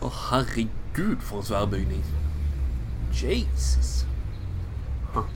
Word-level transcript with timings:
Å, 0.00 0.08
herregud, 0.30 1.20
for 1.20 1.42
en 1.42 1.44
svær 1.44 1.66
bygning. 1.70 2.04
Jesus. 3.12 4.06
Huh. 5.14 5.28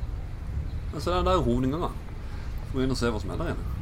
Altså, 0.94 1.10
det 1.10 1.18
er 1.18 1.28
der 1.28 1.44
hovedinngangen. 1.44 2.02
Får 2.72 2.84
inn 2.86 2.94
og 2.94 2.98
se 2.98 3.12
hva 3.12 3.20
som 3.20 3.34
er 3.34 3.42
der 3.42 3.54
inne. 3.54 3.73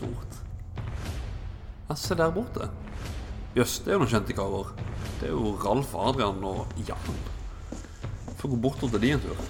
Stort. 0.00 0.32
Ja, 1.88 1.96
se 1.96 2.14
der 2.14 2.30
borte. 2.32 2.68
Jøss, 3.54 3.80
det 3.84 3.92
er 3.92 3.98
jo 3.98 4.04
noen 4.04 4.12
kjente 4.12 4.36
karer. 4.36 4.70
Det 5.20 5.28
er 5.28 5.34
jo 5.34 5.56
Ralf, 5.60 5.92
Adrian 5.98 6.38
og 6.46 6.70
Jan. 6.88 7.16
Får 8.40 8.52
gå 8.52 8.60
bort 8.62 8.80
til 8.80 9.00
de 9.02 9.10
en 9.16 9.24
tur. 9.24 9.42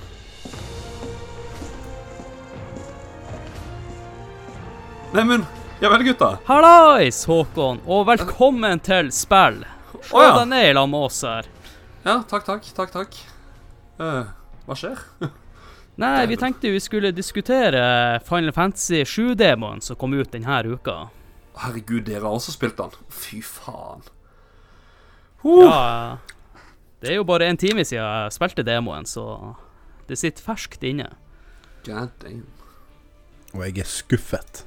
Neimen, 5.14 5.44
ja 5.82 5.90
vel, 5.90 6.06
gutta. 6.06 6.36
Hallais, 6.48 7.24
Håkon, 7.26 7.82
og 7.86 8.06
velkommen 8.10 8.82
til 8.86 9.10
spill. 9.14 9.62
Se 10.00 10.16
oh, 10.16 10.24
ja. 10.24 10.34
deg 10.38 10.48
ned 10.50 10.72
lag 10.78 10.88
med 10.90 11.06
oss 11.10 11.22
her. 11.26 11.50
Ja, 12.06 12.22
takk, 12.30 12.46
takk, 12.46 12.66
takk, 12.74 12.94
takk. 12.94 13.20
Uh, 14.00 14.30
hva 14.66 14.78
skjer? 14.78 15.06
Nei, 15.96 16.26
vi 16.26 16.36
tenkte 16.36 16.70
vi 16.70 16.80
skulle 16.80 17.10
diskutere 17.12 18.20
Final 18.24 18.52
Fantasy 18.52 19.02
7-demoen 19.04 19.82
som 19.84 19.96
kom 20.00 20.14
ut 20.14 20.30
denne 20.32 20.60
uka. 20.70 21.08
Herregud, 21.60 22.04
dere 22.06 22.22
har 22.24 22.36
også 22.36 22.54
spilt 22.54 22.78
den. 22.78 22.94
Fy 23.12 23.42
faen. 23.44 24.06
Ja, 25.44 26.18
det 27.00 27.10
er 27.10 27.16
jo 27.18 27.24
bare 27.24 27.48
en 27.48 27.56
time 27.60 27.84
siden 27.84 28.04
jeg 28.04 28.32
spilte 28.36 28.64
demoen, 28.64 29.06
så 29.08 29.56
det 30.08 30.18
sitter 30.20 30.44
ferskt 30.44 30.84
inne. 30.84 31.08
God 31.86 32.12
damn. 32.22 32.46
Og 33.54 33.64
jeg 33.66 33.78
er 33.82 33.88
skuffet. 33.88 34.64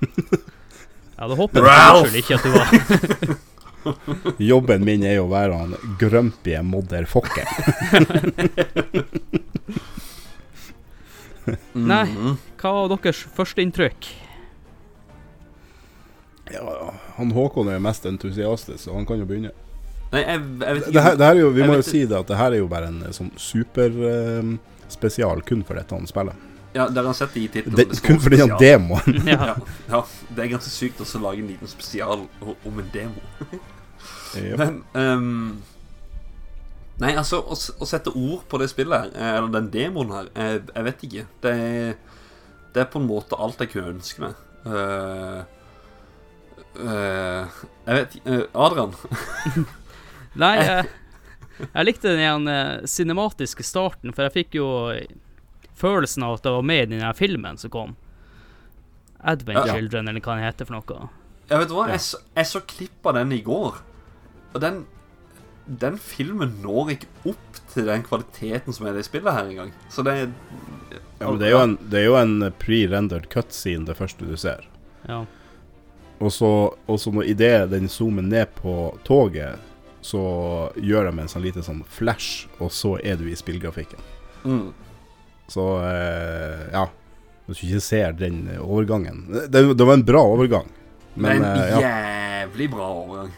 Jeg 0.00 1.26
hadde 1.26 1.36
håpet 1.36 1.60
håper 1.60 1.68
jeg 1.68 2.04
skyld 2.06 2.18
ikke 2.22 2.34
at 2.38 2.44
du 2.44 2.50
var 2.54 2.68
Jobben 4.50 4.84
min 4.86 5.02
er 5.06 5.14
jo 5.18 5.24
å 5.26 5.32
være 5.32 5.52
han 5.56 5.72
grumpy 6.00 6.54
motherfucker. 6.64 7.46
Nei, 11.74 12.06
hva 12.60 12.70
var 12.76 12.88
deres 12.92 13.20
førsteinntrykk? 13.36 14.00
Ja, 16.50 16.64
han 17.16 17.30
Håkon 17.34 17.68
er 17.70 17.74
jo 17.78 17.82
mest 17.86 18.04
entusiastisk, 18.10 18.80
så 18.84 18.90
han 18.94 19.06
kan 19.06 19.18
jo 19.22 19.26
begynne. 19.28 19.52
Nei, 20.10 20.22
jeg, 20.24 20.38
jeg 20.42 20.74
vet 20.74 20.82
ikke 20.82 20.94
Det 20.96 21.04
her, 21.04 21.14
det 21.16 21.26
her 21.26 21.34
er 21.36 21.40
jo, 21.40 21.50
vi 21.54 21.60
Jeg 21.62 21.70
må 21.70 21.76
jo 21.78 21.86
si 21.86 22.00
det 22.02 22.18
at 22.18 22.28
det 22.30 22.38
her 22.40 22.50
er 22.50 22.58
jo 22.58 22.68
bare 22.70 22.86
en 22.90 23.02
eh, 23.06 23.14
sånn 23.14 23.30
superspesial 23.38 25.38
kun 25.46 25.62
for 25.66 25.74
dette 25.78 25.94
han 25.94 26.06
spiller. 26.10 26.34
Ja, 26.74 26.86
der 26.88 27.02
han 27.02 27.16
setter 27.18 27.34
det 27.34 27.42
i 27.42 27.48
tittelen. 27.48 27.96
Kun 28.06 28.20
fordi 28.22 28.38
spesial. 28.38 28.60
demoen. 28.60 29.20
Ja. 29.26 29.38
Ja, 29.50 29.54
ja, 29.90 30.00
det 30.28 30.44
er 30.44 30.52
ganske 30.52 30.70
sykt 30.70 31.02
å 31.02 31.22
lage 31.24 31.42
en 31.42 31.50
liten 31.50 31.70
spesial 31.70 32.26
om 32.46 32.78
en 32.78 32.90
demo. 32.94 33.60
Men 34.56 34.82
um, 34.94 35.58
Nei, 37.00 37.14
altså, 37.16 37.40
å, 37.40 37.56
å 37.56 37.88
sette 37.88 38.12
ord 38.12 38.44
på 38.50 38.58
det 38.60 38.68
spillet 38.70 39.06
her, 39.06 39.12
eh, 39.16 39.36
eller 39.38 39.52
den 39.54 39.70
demoen 39.72 40.10
her, 40.12 40.26
jeg, 40.36 40.60
jeg 40.74 40.86
vet 40.86 41.04
ikke. 41.06 41.22
Det 41.40 41.52
er, 41.56 41.94
det 42.74 42.82
er 42.82 42.90
på 42.92 43.00
en 43.00 43.08
måte 43.08 43.38
alt 43.40 43.62
jeg 43.64 43.72
kunne 43.72 43.94
ønske 43.94 44.26
meg. 44.26 44.42
Uh, 44.66 45.40
uh, 46.76 47.62
jeg 47.86 47.96
vet 47.96 48.18
ikke 48.18 48.36
eh, 48.36 48.42
Adrian? 48.66 48.92
Nei, 50.42 50.52
jeg, 50.60 50.90
jeg 51.64 51.86
likte 51.88 52.12
den 52.12 52.20
igjen, 52.20 52.52
eh, 52.52 52.84
cinematiske 52.92 53.64
starten, 53.64 54.12
for 54.12 54.28
jeg 54.28 54.36
fikk 54.36 54.60
jo 54.60 54.68
følelsen 55.80 56.22
av 56.26 56.36
at 56.38 56.46
jeg 56.48 56.52
var 56.58 56.66
med 56.70 56.82
i 56.86 56.90
den 56.94 57.04
her 57.06 57.16
filmen 57.16 57.58
som 57.60 57.70
kom. 57.74 57.96
Advent 59.20 59.66
Ja. 59.66 59.74
Children, 59.74 60.08
eller 60.08 60.20
hva 60.24 60.36
den 60.36 60.44
heter 60.46 60.64
for 60.68 60.78
noe. 60.78 61.08
Jeg 61.50 61.58
vet 61.64 61.68
hva, 61.74 61.86
Ja. 61.88 61.92
jeg, 61.96 62.00
så- 62.00 62.20
jeg 62.36 62.44
så 62.46 62.60
klipp 62.66 63.06
av 63.06 63.14
den 63.14 63.32
i 63.32 63.42
går. 63.42 63.80
Og 64.54 64.60
den 64.60 64.86
Den 65.78 65.98
filmen 65.98 66.62
når 66.64 66.88
ikke 66.96 67.06
opp 67.30 67.58
til 67.72 67.84
den 67.86 68.02
kvaliteten 68.02 68.72
som 68.74 68.86
er 68.86 68.90
i 68.90 68.94
det 68.96 69.04
spillet 69.04 69.32
her 69.32 69.44
engang. 69.44 69.72
Så 69.88 70.02
det 70.02 70.12
er 70.16 70.32
Ja, 71.20 71.30
men 71.30 71.38
det 71.38 71.46
er 71.46 71.50
jo 71.52 71.58
en, 71.62 71.76
det 71.88 71.94
er 72.00 72.04
jo 72.06 72.16
en 72.16 72.40
pre-rendered 72.58 73.28
cutscene, 73.28 73.84
det 73.86 73.96
første 73.96 74.26
du 74.26 74.34
ser. 74.36 74.64
Ja. 75.06 75.26
Og 76.20 76.32
så, 76.32 76.74
og 76.88 76.98
så 76.98 77.12
når 77.12 77.28
idet 77.28 77.70
den 77.70 77.86
zoomer 77.88 78.22
ned 78.22 78.48
på 78.56 78.98
toget, 79.04 79.58
så 80.02 80.72
gjør 80.74 81.12
de 81.12 81.20
en 81.20 81.28
sånn 81.28 81.42
lite 81.42 81.62
sånn 81.62 81.84
flash, 81.86 82.48
og 82.58 82.70
så 82.72 82.98
er 83.04 83.14
du 83.16 83.28
i 83.28 83.34
spillgrafikken. 83.36 84.00
mm. 84.44 84.72
Så 85.50 85.64
eh, 85.82 86.64
ja. 86.72 86.86
Hvis 87.50 87.58
du 87.58 87.66
ikke 87.66 87.80
ser 87.82 88.12
den 88.14 88.44
overgangen 88.62 89.24
Det, 89.50 89.64
det 89.74 89.82
var 89.88 89.96
en 89.98 90.04
bra 90.06 90.20
overgang, 90.22 90.68
men 91.18 91.42
er 91.42 91.48
eh, 91.48 91.62
en 91.74 91.80
ja. 91.82 91.94
jævlig 92.44 92.68
bra 92.70 92.86
overgang. 93.00 93.32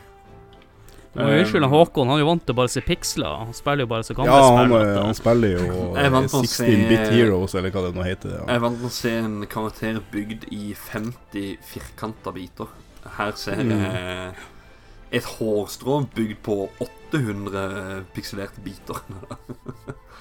Men 1.14 1.26
må 1.26 1.32
jo 1.32 1.40
unnskylde 1.42 1.68
Håkon, 1.68 2.08
han 2.08 2.16
er 2.16 2.22
jo 2.22 2.28
vant 2.30 2.44
til 2.48 2.56
bare 2.56 2.68
å 2.70 2.72
se 2.72 2.80
piksler. 2.84 3.32
Han 3.42 3.56
spiller 3.56 3.84
jo 3.84 3.88
bare 3.90 4.04
så 4.08 4.14
gamle 4.16 4.32
ja, 4.32 4.52
han, 4.56 4.70
spill. 4.70 4.84
eh, 4.92 5.00
han 5.04 5.16
spiller 5.18 5.50
jo 5.58 5.64
Jeg 5.96 6.04
er 6.08 6.14
vant 6.14 6.30
til 6.32 6.38
å 6.38 6.44
16 6.44 6.52
se- 6.56 6.86
Bit 6.92 7.10
Heroes, 7.16 7.56
eller 7.60 7.74
hva 7.74 7.82
det 7.86 7.90
nå 7.96 8.06
heter. 8.06 8.36
Jeg 8.38 8.54
er 8.58 8.62
vant 8.64 8.78
til 8.80 8.88
å 8.88 8.94
se 8.96 9.12
en 9.24 9.34
karakter 9.56 9.98
bygd 10.12 10.46
i 10.56 10.62
50 10.76 11.50
firkanta 11.72 12.32
biter. 12.36 12.72
Her 13.18 13.32
ser 13.36 13.60
Mm. 13.64 13.72
jeg 13.76 15.20
et 15.20 15.26
hårstrå 15.28 15.98
bygd 16.16 16.38
på 16.46 16.54
800 16.80 18.04
pikselerte 18.16 18.60
biter. 18.64 19.00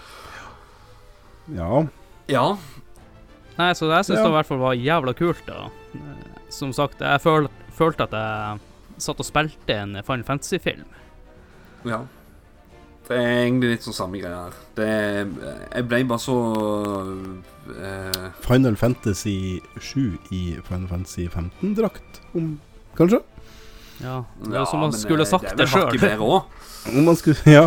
ja. 1.55 1.87
Ja, 2.31 2.57
Nei, 3.57 3.73
så 3.75 3.89
jeg 3.91 4.05
syns 4.07 4.17
Ja. 4.17 4.23
det 4.23 4.29
i 4.31 4.35
hvert 4.37 4.47
fall 4.47 4.57
var 4.61 4.73
jævla 4.79 5.13
kult, 5.13 5.41
da. 5.45 5.67
Eh, 5.93 6.39
Som 6.49 6.71
sagt, 6.73 6.99
jeg 6.99 7.21
føl, 7.21 7.47
følte 7.75 8.03
at 8.03 8.11
jeg 8.11 8.59
satt 8.97 9.19
og 9.19 9.25
spilte 9.25 9.75
en 9.75 9.97
Final 10.03 10.23
Fantasy-film. 10.23 10.85
ja. 11.85 12.01
Det 13.11 13.17
er 13.17 13.41
egentlig 13.43 13.69
litt 13.73 13.83
sånn 13.83 13.93
samme 13.97 14.19
greia 14.21 14.43
her. 14.45 14.53
Det, 14.77 14.87
jeg 15.73 15.87
ble 15.89 15.97
bare 16.07 16.21
så 16.21 16.35
uh, 17.67 18.29
Final 18.45 18.77
Fantasy 18.79 19.59
7 19.81 20.17
i 20.31 20.41
Final 20.63 20.87
Fantasy 20.87 21.25
15-drakt, 21.27 22.21
om 22.37 22.53
kanskje? 22.95 23.19
Ja, 23.99 24.21
det 24.45 24.53
er 24.53 24.59
jo 24.61 24.65
som 24.69 24.79
man 24.85 24.93
men, 24.93 24.99
skulle 25.01 25.25
eh, 25.25 25.31
sagt 25.33 25.43
det. 25.49 25.57
det 25.59 25.65
er 25.65 25.73
vel 25.73 25.83
hakket 25.83 25.99
sjøl. 25.99 26.07
bedre 26.07 26.29
òg. 26.29 26.41
Om 26.93 27.03
man 27.09 27.19
skulle 27.19 27.37
Ja. 27.57 27.65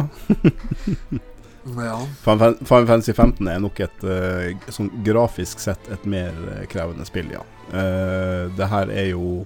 Ja. 1.64 2.06
Final 2.24 2.86
Fantasy 2.86 3.12
15 3.12 3.48
er 3.48 3.60
nok 3.62 3.80
et 3.80 4.04
eh, 4.04 4.68
sånn 4.72 4.90
grafisk 5.06 5.62
sett 5.62 5.88
et 5.92 6.04
mer 6.08 6.34
eh, 6.52 6.64
krevende 6.70 7.06
spill, 7.08 7.30
ja. 7.32 7.44
Eh, 7.72 8.52
det 8.56 8.68
her 8.68 8.92
er 8.92 9.10
jo 9.14 9.44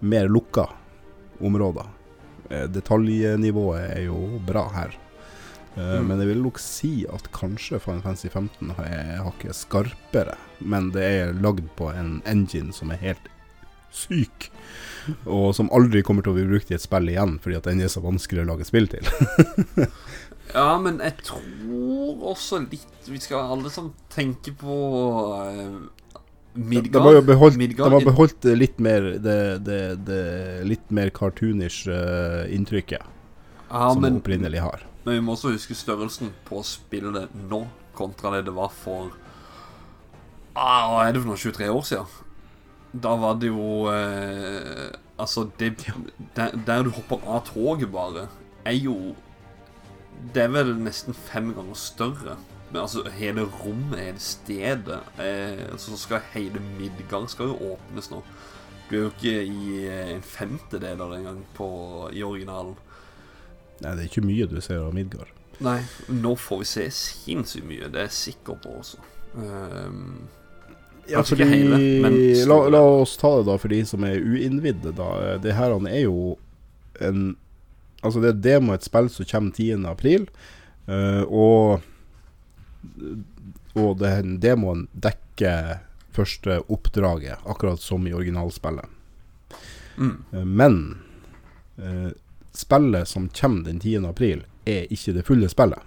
mer 0.00 0.30
lukka 0.30 0.66
områder. 1.40 1.92
Detaljnivået 2.70 3.88
er 3.96 4.04
jo 4.06 4.38
bra 4.46 4.68
her. 4.74 4.92
Mm. 5.76 6.06
Men 6.06 6.20
jeg 6.22 6.28
vil 6.30 6.44
nok 6.44 6.60
si 6.62 6.90
at 7.10 7.26
kanskje 7.34 7.80
Final 7.82 8.04
Fantasy 8.04 8.30
15 8.30 8.70
er 8.86 9.24
hakket 9.26 9.58
skarpere. 9.58 10.36
Men 10.58 10.92
det 10.94 11.04
er 11.04 11.34
lagd 11.42 11.66
på 11.76 11.90
en 11.90 12.20
engine 12.28 12.72
som 12.76 12.94
er 12.94 13.02
helt 13.02 13.26
syk. 13.96 14.50
Og 15.24 15.54
som 15.56 15.70
aldri 15.74 16.02
kommer 16.06 16.24
til 16.24 16.34
å 16.34 16.38
bli 16.38 16.46
brukt 16.48 16.70
i 16.70 16.76
et 16.76 16.82
spill 16.82 17.10
igjen, 17.10 17.36
fordi 17.42 17.58
at 17.58 17.68
den 17.68 17.82
er 17.84 17.90
så 17.92 18.02
vanskelig 18.04 18.44
å 18.44 18.48
lage 18.50 18.66
spill 18.68 18.88
til. 18.90 19.06
Ja, 20.54 20.78
men 20.78 21.00
jeg 21.02 21.16
tror 21.26 22.22
også 22.32 22.60
litt 22.64 23.08
Vi 23.10 23.18
skal 23.22 23.50
alle 23.56 23.70
sammen 23.72 23.94
tenke 24.12 24.52
på 24.56 24.76
uh, 25.34 25.80
Midgard. 26.56 26.92
Det 26.92 27.02
var 27.04 27.16
jo 27.16 27.22
beholdt, 27.26 27.58
Midgard 27.60 27.90
De 27.90 27.98
har 27.98 28.06
beholdt 28.06 28.48
litt 28.56 28.78
mer 28.82 29.10
det, 29.22 29.40
det, 29.66 29.80
det 30.06 30.22
litt 30.64 30.94
mer 30.94 31.12
cartoonish 31.14 31.84
eh, 31.90 32.46
inntrykket 32.56 33.02
ja, 33.02 33.90
som 33.90 34.00
men, 34.00 34.20
opprinnelig 34.22 34.62
har. 34.62 34.86
men 35.04 35.18
vi 35.18 35.24
må 35.26 35.34
også 35.34 35.52
huske 35.52 35.76
størrelsen 35.76 36.30
på 36.48 36.62
spillet 36.64 37.34
nå 37.50 37.64
kontra 37.98 38.32
det 38.36 38.46
det 38.46 38.54
var 38.56 38.70
for 38.72 39.10
ah, 40.54 40.86
Hva 40.92 41.02
er 41.04 41.12
det 41.12 41.24
for 41.24 41.32
noe? 41.32 41.40
23 41.42 41.68
år 41.72 41.84
siden? 41.90 42.16
Da 43.04 43.12
var 43.20 43.36
det 43.42 43.50
jo 43.50 43.90
eh, 43.92 44.94
Altså, 45.16 45.46
det 45.58 45.74
der, 46.36 46.52
der 46.66 46.82
du 46.84 46.90
hopper 46.92 47.22
av 47.24 47.46
toget, 47.48 47.88
bare, 47.88 48.26
er 48.68 48.76
jo 48.76 49.14
Det 50.34 50.42
er 50.42 50.52
vel 50.52 50.74
nesten 50.80 51.14
fem 51.14 51.52
ganger 51.56 51.78
større. 51.78 52.36
Men 52.70 52.82
altså, 52.82 53.04
hele 53.14 53.44
rommet, 53.62 53.98
hele 54.00 54.18
stedet 54.18 54.98
eh, 55.22 55.76
Så 55.78 55.94
skal 55.96 56.24
hele 56.32 56.58
Midgard 56.78 57.28
skal 57.30 57.52
jo 57.52 57.72
åpnes 57.76 58.10
nå. 58.10 58.22
Du 58.90 58.96
er 58.96 59.02
jo 59.04 59.10
ikke 59.12 59.36
i 59.46 59.84
eh, 59.86 60.14
en 60.16 60.22
femtedel 60.22 61.00
av 61.02 61.12
det 61.12 61.20
engang 61.20 61.40
på, 61.54 61.68
i 62.12 62.22
originalen. 62.26 62.74
Nei, 63.82 63.92
det 63.92 64.04
er 64.04 64.08
ikke 64.10 64.26
mye 64.26 64.48
du 64.50 64.58
ser 64.64 64.82
av 64.82 64.94
Midgard. 64.96 65.30
Nei, 65.64 65.78
nå 66.12 66.34
får 66.36 66.62
vi 66.62 66.68
se 66.70 66.88
sinnssykt 66.94 67.66
mye. 67.68 67.88
Det 67.92 68.02
er 68.02 68.08
jeg 68.10 68.18
sikker 68.18 68.58
på 68.62 68.74
også. 68.80 68.98
Um, 69.36 70.26
Ja, 71.06 71.20
fordi, 71.22 71.44
hele, 71.46 71.76
la, 72.50 72.56
la 72.72 72.80
oss 72.98 73.12
ta 73.20 73.30
det 73.38 73.46
da 73.46 73.54
for 73.62 73.70
de 73.70 73.76
som 73.86 74.02
er 74.04 74.18
uinnvidde. 74.18 74.90
da. 74.96 75.10
Eh, 75.22 75.36
Det 75.42 75.54
her 75.54 75.70
er 75.70 76.00
jo 76.02 76.36
en 77.00 77.36
Altså, 78.02 78.20
det 78.20 78.28
er 78.28 78.44
demo 78.44 78.74
et 78.74 78.84
spill 78.84 79.08
som 79.10 79.28
kommer 79.28 79.52
10. 79.56 79.86
april, 79.88 80.28
eh, 80.86 81.22
og 81.26 81.80
Og 83.76 83.98
den 84.00 84.38
demoen 84.40 84.86
dekker 84.92 85.82
første 86.16 86.62
oppdraget, 86.72 87.36
akkurat 87.44 87.80
som 87.80 88.06
i 88.08 88.12
originalspillet. 88.16 88.86
Mm. 89.98 90.24
Eh, 90.32 90.44
Men 90.44 90.98
uh, 91.76 92.08
spillet 92.52 93.08
som 93.08 93.28
kommer 93.28 93.64
den 93.64 93.80
10. 93.80 94.06
april, 94.08 94.46
er 94.64 94.88
ikke 94.92 95.12
det 95.12 95.26
fulle 95.26 95.48
spillet. 95.48 95.82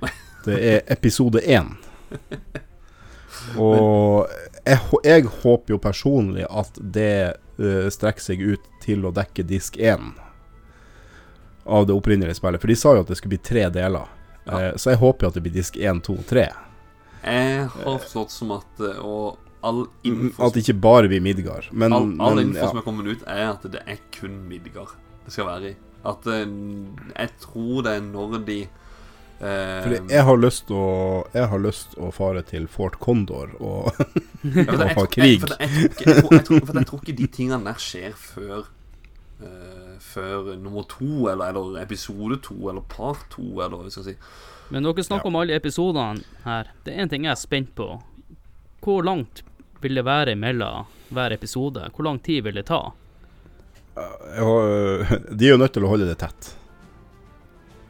Det 0.44 0.60
er 0.60 0.80
episode 0.92 1.40
én. 1.40 1.74
Og 3.58 4.28
jeg, 4.64 4.78
jeg 5.04 5.24
håper 5.42 5.74
jo 5.74 5.78
personlig 5.78 6.46
at 6.50 6.78
det 6.78 7.34
uh, 7.58 7.90
strekker 7.90 8.22
seg 8.22 8.44
ut 8.44 8.70
til 8.84 9.02
å 9.04 9.12
dekke 9.14 9.42
disk 9.42 9.76
én 9.76 10.12
av 11.66 11.86
det 11.86 11.92
opprinnelige 11.96 12.34
spillet. 12.38 12.60
For 12.60 12.68
de 12.72 12.76
sa 12.76 12.94
jo 12.96 13.04
at 13.04 13.08
det 13.08 13.16
skulle 13.18 13.36
bli 13.36 13.42
tre 13.44 13.68
deler. 13.72 14.10
Ja. 14.44 14.60
Eh, 14.60 14.76
så 14.76 14.90
jeg 14.92 15.00
håper 15.00 15.24
jo 15.26 15.30
at 15.32 15.38
det 15.38 15.42
blir 15.46 15.54
disk 15.54 15.76
én, 15.80 16.02
to, 16.04 16.16
tre. 16.28 16.48
Jeg 17.24 17.64
har 17.72 17.98
forstått 18.02 18.30
som 18.34 18.50
at 18.52 18.80
eh, 18.84 18.98
Og 19.00 19.38
all 19.64 19.86
info, 20.04 20.42
Mm, 20.42 20.46
At 20.46 20.52
det 20.54 20.60
ikke 20.66 20.80
bare 20.84 21.08
blir 21.08 21.22
Midgard. 21.24 21.70
Men, 21.72 21.92
all, 21.96 22.10
all 22.20 22.36
men 22.36 22.50
info 22.50 22.60
ja. 22.60 22.68
som 22.68 22.78
er 22.82 22.84
kommet 22.84 23.08
ut, 23.08 23.22
er 23.26 23.46
at 23.54 23.64
det 23.72 23.80
er 23.88 24.00
kun 24.12 24.42
Midgard 24.48 24.92
det 25.24 25.32
skal 25.32 25.46
være 25.48 25.70
i. 25.70 25.76
At 26.04 26.26
eh, 26.28 26.44
Jeg 27.16 27.30
tror 27.40 27.82
det 27.86 27.94
er 27.96 28.02
når 28.04 28.34
de 28.44 28.58
Fordi 29.40 29.96
jeg 30.12 30.24
har 30.28 30.36
lyst 30.38 30.68
å 30.70 30.82
Jeg 31.34 31.48
har 31.50 31.58
lyst 31.64 31.96
å 32.00 32.10
fare 32.14 32.42
til 32.46 32.68
Fort 32.70 32.98
Condor 33.02 33.50
og 33.58 33.88
og 34.68 34.84
ha 34.84 35.06
krig. 35.10 35.42
Jeg, 35.48 35.90
tror 35.96 37.00
ikke- 37.00 37.16
de 37.16 37.26
tingene 37.26 37.64
der 37.64 37.80
skjer 37.80 38.12
før 38.20 38.66
eh, 39.40 39.73
Før 40.04 40.52
nummer 40.60 40.84
to, 40.90 41.28
eller, 41.30 41.50
eller 41.50 41.80
episode 41.82 42.38
to, 42.44 42.56
eller 42.70 42.84
part 42.90 43.24
to, 43.32 43.44
eller 43.58 43.78
hva 43.78 43.90
skal 43.90 44.10
jeg 44.10 44.14
si. 44.14 44.42
Men 44.74 44.86
dere 44.86 45.04
snakker 45.04 45.28
om 45.30 45.38
alle 45.40 45.56
episodene 45.56 46.24
her. 46.44 46.70
Det 46.84 46.94
er 46.94 47.04
én 47.04 47.10
ting 47.10 47.26
jeg 47.26 47.34
er 47.34 47.40
spent 47.40 47.74
på. 47.76 47.88
Hvor 48.84 49.04
langt 49.04 49.42
vil 49.82 49.98
det 49.98 50.04
være 50.06 50.36
mellom 50.40 50.88
hver 51.14 51.34
episode? 51.36 51.88
Hvor 51.94 52.06
lang 52.06 52.20
tid 52.24 52.44
vil 52.46 52.60
det 52.60 52.66
ta? 52.70 52.82
De 55.38 55.46
er 55.46 55.52
jo 55.52 55.60
nødt 55.60 55.74
til 55.76 55.86
å 55.86 55.90
holde 55.92 56.08
det 56.08 56.18
tett. 56.22 56.54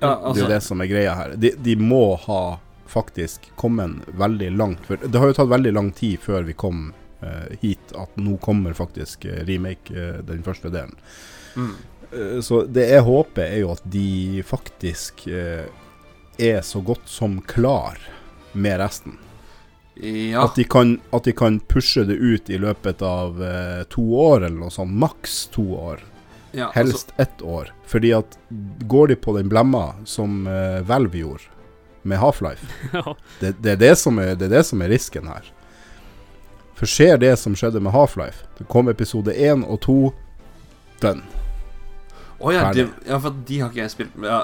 Ja, 0.01 0.09
det 0.09 0.13
er 0.13 0.27
altså, 0.29 0.43
jo 0.43 0.51
det 0.51 0.61
som 0.67 0.83
er 0.85 0.91
greia 0.91 1.15
her. 1.17 1.37
De, 1.41 1.55
de 1.65 1.77
må 1.81 2.03
ha 2.27 2.43
faktisk 2.91 3.49
kommet 3.57 4.05
veldig 4.19 4.51
langt. 4.59 4.85
For 4.87 5.01
det 5.01 5.19
har 5.19 5.31
jo 5.31 5.39
tatt 5.39 5.51
veldig 5.51 5.73
lang 5.73 5.91
tid 5.97 6.21
før 6.21 6.45
vi 6.45 6.57
kom 6.59 6.91
eh, 7.25 7.57
hit 7.63 7.95
at 7.99 8.19
nå 8.21 8.37
kommer 8.43 8.77
faktisk 8.77 9.25
eh, 9.31 9.41
remake, 9.49 9.95
eh, 9.95 10.21
den 10.27 10.45
første 10.47 10.71
delen. 10.75 10.97
mm. 11.57 11.75
Eh, 12.15 12.41
Så 12.41 12.63
det 12.67 12.89
jeg 12.91 13.03
håper, 13.07 13.43
er 13.49 13.59
jo 13.65 13.73
at 13.75 13.83
de 13.91 14.43
faktisk 14.47 15.27
eh, 15.29 15.67
er 16.39 16.61
så 16.67 16.81
godt 16.85 17.09
som 17.09 17.41
klar 17.47 17.99
med 18.53 18.79
resten. 18.81 19.19
Ja. 19.95 20.45
At, 20.45 20.57
de 20.59 20.65
kan, 20.67 20.97
at 21.15 21.25
de 21.25 21.33
kan 21.33 21.61
pushe 21.71 22.03
det 22.05 22.17
ut 22.19 22.51
i 22.51 22.59
løpet 22.59 23.03
av 23.07 23.39
eh, 23.43 23.83
to 23.95 24.03
år, 24.19 24.43
eller 24.49 24.59
noe 24.65 24.71
sånt. 24.75 24.91
Maks 24.91 25.47
to 25.55 25.63
år. 25.79 26.01
ja 26.53 26.67
altså, 26.67 26.79
Helst 26.81 27.13
ett 27.23 27.43
år. 27.43 27.71
Fordi 27.87 28.11
at 28.17 28.39
går 28.91 29.09
de 29.13 29.17
på 29.17 29.37
den 29.37 29.49
blemma 29.53 29.93
som 30.05 30.47
eh, 30.51 30.81
Valve 30.87 31.19
gjorde 31.19 31.51
med 32.03 32.19
Half-Life, 32.21 32.67
Ja. 32.93 33.15
det, 33.41 33.55
det, 33.63 33.71
er 33.71 33.77
det, 33.81 33.93
som 33.99 34.19
er, 34.19 34.35
det 34.35 34.51
er 34.51 34.57
det 34.59 34.65
som 34.67 34.83
er 34.83 34.91
risken 34.93 35.31
her. 35.31 35.47
For 36.75 36.91
skjer 36.91 37.17
det 37.23 37.37
som 37.39 37.55
skjedde 37.57 37.79
med 37.81 37.95
Half-Life 37.95 38.43
Det 38.59 38.67
kom 38.69 38.91
episode 38.91 39.31
én 39.33 39.63
og 39.65 39.79
to 39.87 39.97
done. 41.01 41.23
Å 42.45 42.53
ja, 42.53 42.65
de, 42.77 42.87
ja, 43.09 43.19
for 43.23 43.37
de 43.49 43.59
har 43.63 43.71
ikke 43.73 43.81
jeg 43.81 43.93
spilt 43.95 44.17
ja, 44.21 44.39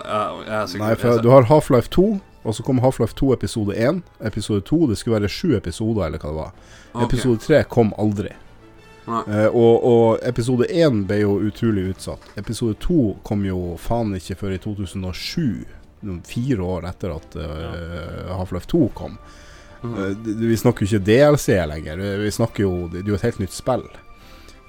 ja, 0.47 0.61
Nei, 0.81 0.93
for 0.97 1.21
du 1.21 1.29
har 1.29 1.49
Half-Life 1.51 1.93
2, 1.93 2.05
og 2.49 2.55
så 2.57 2.65
kom 2.65 2.81
Half-Life 2.81 3.13
2 3.19 3.35
episode 3.37 3.77
1. 3.77 4.01
Episode 4.25 4.65
2, 4.71 4.79
det 4.89 4.97
skulle 5.01 5.19
være 5.19 5.29
sju 5.33 5.53
episoder, 5.59 6.07
eller 6.07 6.23
hva 6.23 6.31
det 6.31 6.39
var. 6.39 6.55
Okay. 6.95 7.05
Episode 7.11 7.45
3 7.45 7.65
kom 7.69 7.93
aldri. 8.01 8.33
Eh, 9.11 9.47
og, 9.47 9.85
og 9.85 10.23
episode 10.27 10.69
1 10.71 11.05
ble 11.09 11.21
jo 11.23 11.37
utrolig 11.51 11.91
utsatt. 11.91 12.25
Episode 12.41 12.79
2 12.85 13.03
kom 13.27 13.45
jo 13.47 13.77
faen 13.81 14.15
ikke 14.17 14.39
før 14.45 14.57
i 14.57 14.63
2007. 14.63 15.45
noen 16.07 16.21
Fire 16.25 16.65
år 16.65 16.89
etter 16.89 17.13
at 17.13 17.37
eh, 17.37 18.31
Half-Life 18.33 18.71
2 18.71 18.85
kom. 18.97 19.19
Mm. 19.83 19.97
Uh, 19.97 20.13
vi 20.45 20.57
snakker 20.61 20.85
jo 20.85 20.91
ikke 20.91 21.07
DLC 21.09 21.57
lenger. 21.69 22.01
Vi, 22.21 22.31
snakker 22.37 22.65
jo 22.65 22.73
det 22.93 23.05
er 23.05 23.13
jo 23.13 23.19
et 23.21 23.29
helt 23.29 23.43
nytt 23.43 23.57
spill. 23.57 23.87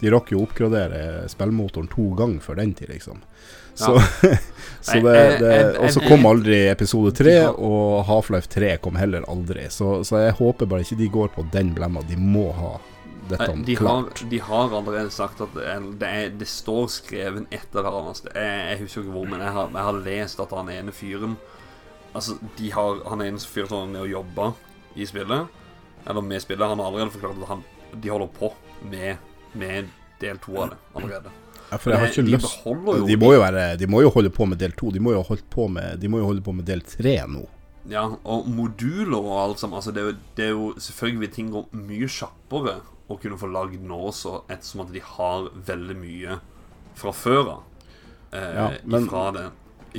De 0.02 0.12
rakk 0.14 0.32
jo 0.34 0.42
å 0.42 0.46
oppgradere 0.48 1.28
spillmotoren 1.30 1.90
to 1.92 2.12
ganger 2.18 2.42
før 2.44 2.62
den 2.62 2.74
tid, 2.78 2.90
liksom. 2.90 3.22
Så, 3.78 3.96
så 4.82 4.98
det, 5.00 5.18
det 5.40 5.52
Og 5.80 5.94
så 5.94 6.02
kom 6.04 6.26
aldri 6.28 6.66
episode 6.72 7.14
3, 7.16 7.36
og 7.54 8.02
Half-Life 8.10 8.50
3 8.52 8.76
kom 8.84 8.98
heller 9.00 9.26
aldri. 9.32 9.68
Så, 9.72 10.02
så 10.08 10.26
jeg 10.26 10.38
håper 10.42 10.70
bare 10.70 10.86
ikke 10.86 11.00
de 11.00 11.12
går 11.14 11.36
på 11.38 11.46
den 11.54 11.72
blemma. 11.78 12.04
De 12.10 12.18
må 12.20 12.50
ha 12.58 12.76
dette 13.32 13.54
de, 13.66 13.76
har, 13.76 13.78
klart. 13.78 14.24
de 14.30 14.40
har 14.44 14.74
allerede 14.76 15.12
sagt 15.14 15.42
at 15.46 15.54
det, 15.56 16.08
er, 16.08 16.30
det, 16.36 16.48
står 16.50 16.90
skrevet 16.92 17.54
etter. 17.54 17.88
Anders. 17.88 18.24
Jeg, 18.28 18.60
jeg 18.74 18.82
husker 18.84 19.06
ikke 19.06 19.16
hvor, 19.16 19.30
men 19.32 19.44
jeg 19.46 19.56
har, 19.56 19.72
jeg 19.72 19.88
har 19.88 20.04
lest 20.08 20.44
at 20.44 20.56
han 20.58 20.72
ene 20.74 20.96
fyren 20.96 21.40
Altså, 22.12 22.34
de 22.58 22.68
har, 22.76 22.98
Han 23.08 23.22
ene 23.24 23.40
fyren 23.40 23.70
som 23.70 23.86
er 23.86 23.92
med 23.94 24.02
og 24.04 24.10
jobber 24.12 24.58
i 25.00 25.06
spillet, 25.08 25.60
eller 26.04 26.26
med 26.28 26.42
spillet, 26.44 26.68
han 26.68 26.82
har 26.82 26.90
allerede 26.90 27.14
forklart 27.14 27.38
at 27.40 27.48
han, 27.48 27.62
de 28.04 28.10
holder 28.12 28.28
på 28.36 28.50
med, 28.92 29.22
med 29.54 29.88
del 30.22 30.38
to 30.44 30.56
av 30.62 30.70
det 30.74 30.78
allerede. 30.96 31.32
Ja, 31.72 31.78
for 31.80 31.92
jeg 31.94 32.00
har 32.02 32.08
ikke 32.12 32.26
de 32.28 32.34
lyst 32.36 32.64
de, 32.66 32.74
jo 33.00 33.08
de 33.08 33.16
må, 33.18 33.32
jo 33.34 33.40
være, 33.42 33.66
de 33.80 33.88
må 33.88 34.02
jo 34.04 34.10
holde 34.12 34.30
på 34.36 34.46
med 34.52 34.60
del 34.60 34.74
2. 34.76 34.92
De 34.92 35.00
må 35.00 35.14
jo 35.16 35.22
holde 35.24 35.46
på 35.50 35.68
med, 35.72 36.00
de 36.02 36.10
må 36.12 36.20
jo 36.20 36.26
holde 36.28 36.44
på 36.44 36.54
med 36.54 36.66
del 36.68 36.82
3 36.84 37.14
nå. 37.32 37.46
Ja, 37.90 38.04
og 38.30 38.48
moduler 38.52 39.18
og 39.18 39.38
alt 39.42 39.62
sammen 39.62 39.80
altså 39.80 39.94
det, 39.96 40.02
er 40.04 40.10
jo, 40.12 40.18
det 40.38 40.44
er 40.46 40.52
jo 40.52 40.68
selvfølgelig 40.78 41.30
ting 41.34 41.48
går 41.54 41.70
mye 41.74 42.10
kjappere 42.12 42.76
å 43.10 43.18
kunne 43.20 43.40
få 43.40 43.48
lagd 43.52 43.82
nå 43.88 43.98
også, 44.12 44.44
ettersom 44.52 44.84
at 44.86 44.92
de 44.94 45.02
har 45.04 45.48
veldig 45.72 45.96
mye 45.98 46.38
fra 47.00 47.12
før 47.16 47.42
av. 47.56 47.64
Eh, 48.32 48.54
Ja, 48.60 48.68
men- 48.86 49.08
ifra, 49.08 49.24
det, 49.32 49.48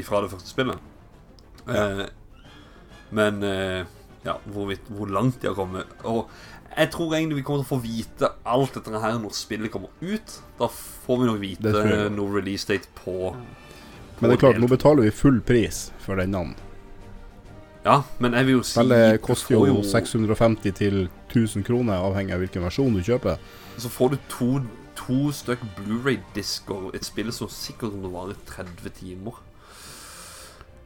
ifra 0.04 0.20
det 0.22 0.30
første 0.30 0.52
spillet. 0.52 0.78
Eh, 1.68 2.04
men 3.10 3.42
eh, 3.42 3.82
ja, 4.24 4.36
hvorvidt, 4.46 4.86
hvor 4.92 5.10
langt 5.10 5.40
de 5.42 5.48
har 5.48 5.54
kommet 5.54 5.86
Og 6.08 6.28
jeg 6.76 6.90
tror 6.94 7.14
egentlig 7.14 7.40
vi 7.40 7.44
kommer 7.46 7.62
til 7.62 7.68
å 7.68 7.72
få 7.74 7.80
vite 7.84 8.28
alt 8.48 8.76
dette 8.78 9.00
her 9.04 9.16
når 9.20 9.36
spillet 9.36 9.72
kommer 9.72 9.92
ut. 10.00 10.36
Da 10.58 10.68
får 10.72 11.20
vi 11.20 11.28
nok 11.28 11.40
vite 11.42 11.86
noe 12.14 12.34
release 12.34 12.68
date 12.68 12.88
på, 12.96 13.32
på 13.32 14.20
Men 14.20 14.30
det 14.30 14.36
er 14.38 14.44
klart, 14.46 14.60
nå 14.62 14.68
betaler 14.70 15.08
vi 15.08 15.14
full 15.14 15.40
pris 15.44 15.90
for 16.04 16.20
denne. 16.20 16.54
Ja, 17.82 18.02
men 18.22 18.36
jeg 18.38 18.46
vil 18.46 18.60
jo 18.60 18.62
si 18.62 18.76
Spillet 18.76 19.18
koster 19.24 19.58
får 19.58 19.66
jo 19.66 19.80
650 19.82 20.76
til 20.78 20.98
1000 21.32 21.64
kroner, 21.66 21.98
avhengig 21.98 22.36
av 22.36 22.44
hvilken 22.44 22.62
versjon 22.62 22.94
du 22.94 23.02
kjøper. 23.02 23.40
Så 23.82 23.90
får 23.90 24.14
du 24.14 24.18
to, 24.30 24.50
to 24.98 25.22
stykk 25.34 25.64
Blu-ray-disker 25.80 26.92
et 26.94 27.08
spill 27.08 27.32
som 27.34 27.50
sikkert 27.50 27.90
kommer 27.90 28.06
til 28.06 28.12
å 28.12 28.18
vare 28.20 28.38
30 28.52 28.94
timer. 29.00 29.40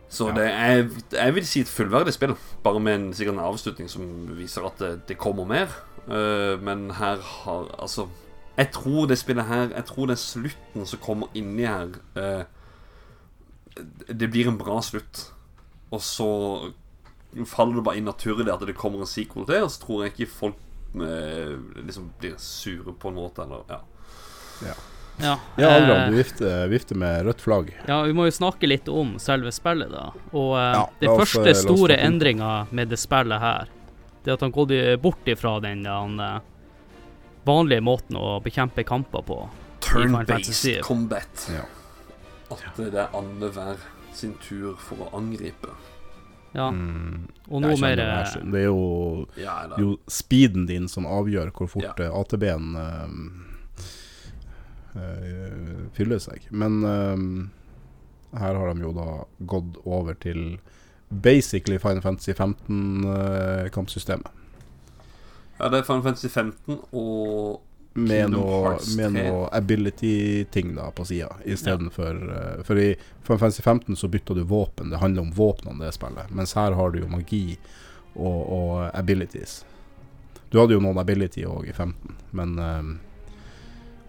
Så 0.08 0.30
det 0.30 0.46
er, 0.46 0.84
jeg 1.12 1.34
vil 1.34 1.46
si 1.46 1.60
et 1.60 1.70
fullverdig 1.70 2.14
spill, 2.14 2.36
bare 2.62 2.80
med 2.80 2.94
en, 2.94 3.08
sikkert 3.14 3.34
en 3.34 3.46
avslutning 3.48 3.90
som 3.90 4.04
viser 4.36 4.66
at 4.66 4.78
det, 4.78 4.92
det 5.08 5.18
kommer 5.18 5.48
mer. 5.48 5.72
Uh, 6.06 6.54
men 6.62 6.90
her 6.94 7.18
har 7.18 7.82
Altså 7.82 8.04
Jeg 8.56 8.68
tror 8.70 9.06
det 9.10 9.18
spillet 9.18 9.44
her 9.44 9.72
Jeg 9.75 9.84
tror 9.84 10.06
den 10.06 10.16
slutten 10.16 10.86
som 10.86 11.00
kommer 11.02 11.26
inni 11.34 11.64
her 11.66 11.88
uh, 12.14 12.44
Det 14.06 14.30
blir 14.30 14.46
en 14.46 14.58
bra 14.58 14.78
slutt. 14.82 15.32
Og 15.90 16.00
så 16.00 16.28
faller 17.44 17.75
det 17.75 17.84
bare 17.84 17.98
inn 17.98 18.06
naturlig 18.06 18.52
at 18.52 18.62
det 18.66 18.76
kommer 18.78 19.02
en 19.02 19.10
sequel 19.10 19.46
til, 19.46 19.66
og 19.66 19.70
så 19.70 19.82
tror 19.82 20.04
jeg 20.04 20.12
ikke 20.14 20.32
folk 20.32 20.62
uh, 20.94 21.58
liksom 21.82 22.12
blir 22.18 22.38
sure 22.38 22.94
på 22.94 23.10
en 23.10 23.18
måte, 23.18 23.42
eller 23.42 23.66
ja. 23.68 23.82
Ja, 24.64 24.76
Ja, 25.18 25.38
ja 25.56 25.68
Adrian, 25.76 26.11
du 26.12 26.16
vifter, 26.18 26.66
vifter 26.68 26.94
med 27.00 27.25
rødt 27.25 27.40
flagg. 27.40 27.70
ja, 27.88 28.02
vi 28.02 28.12
må 28.12 28.26
jo 28.26 28.35
snakke 28.37 28.68
litt 28.68 28.88
om 28.88 29.14
selve 29.23 29.52
spillet, 29.52 29.88
da. 29.90 30.11
Og 30.32 30.50
eh, 30.58 30.73
Ja, 30.76 30.82
det 31.00 31.08
oss, 31.08 31.16
eh, 31.16 31.23
første 31.25 31.54
oss 31.54 31.62
store 31.64 31.96
endringa 31.96 32.66
med 32.70 32.92
det 32.92 32.99
spillet 33.00 33.40
her, 33.40 33.70
det 34.25 34.30
er 34.30 34.37
at 34.37 34.44
han 34.44 34.52
gått 34.52 34.75
bort 35.00 35.25
ifra 35.30 35.61
den 35.62 35.82
den, 35.87 36.20
eh, 36.20 36.38
vanlige 37.46 37.80
måten 37.80 38.16
å 38.18 38.40
bekjempe 38.42 38.85
kamper 38.85 39.23
på. 39.23 39.49
Turn-based 39.80 40.80
combat. 40.82 41.49
Ja. 41.54 41.64
At 42.50 42.76
det 42.76 42.92
er 42.94 43.08
annenhver 43.14 43.76
sin 44.14 44.35
tur 44.42 44.75
for 44.78 45.06
å 45.06 45.12
angripe. 45.16 45.73
Ja, 46.56 46.70
Mm, 46.70 47.26
og 47.50 47.61
noe 47.61 47.76
mer 47.76 47.96
det 47.96 48.04
eh, 48.06 48.37
er 48.40 48.62
jo, 48.64 49.26
Ja, 49.37 49.56
jo 49.76 49.99
speeden 50.08 50.64
din 50.66 50.88
som 50.88 51.04
avgjør 51.04 51.50
hvor 51.52 51.68
fort 51.68 51.99
Ja. 52.00 52.06
eh, 52.06 52.14
ATB-en 52.20 52.76
eh, 52.80 53.08
eh, 54.96 55.86
fyller 55.96 56.18
seg. 56.22 56.48
Men 56.50 56.80
eh, 56.84 58.40
her 58.40 58.54
har 58.54 58.72
de 58.72 58.80
jo 58.84 58.92
da 58.96 59.10
gått 59.38 59.78
over 59.84 60.14
til 60.20 60.58
basically 61.08 61.78
Final 61.78 62.02
Fantasy 62.02 62.32
15-kampsystemet. 62.32 64.30
Ja, 65.58 65.68
det 65.68 65.78
er 65.78 65.82
Final 65.82 66.02
Fantasy 66.02 66.28
15 66.28 66.80
og 66.92 67.62
Med 67.96 68.28
noe, 68.28 68.74
med 68.96 69.14
noe 69.14 69.46
ability-ting 69.56 70.74
da 70.76 70.90
på 70.92 71.04
sida, 71.08 71.30
istedenfor 71.48 72.18
uh, 72.28 72.58
For 72.68 72.76
i 72.76 72.90
Final 73.24 73.38
Fantasy 73.40 73.62
15 73.64 73.96
så 73.96 74.10
bytta 74.12 74.36
du 74.36 74.42
våpen, 74.44 74.90
det 74.92 75.00
handler 75.00 75.24
om 75.24 75.30
våpnene 75.32 75.80
det 75.80 75.94
spillet. 75.96 76.28
Mens 76.28 76.52
her 76.60 76.76
har 76.76 76.92
du 76.92 76.98
jo 77.00 77.08
magi 77.08 77.56
og, 78.12 78.52
og 78.52 78.90
abilities. 78.92 79.62
Du 80.52 80.60
hadde 80.60 80.76
jo 80.76 80.82
noen 80.84 81.00
ability 81.00 81.46
òg 81.48 81.70
i 81.70 81.72
15, 81.72 82.20
men 82.36 82.58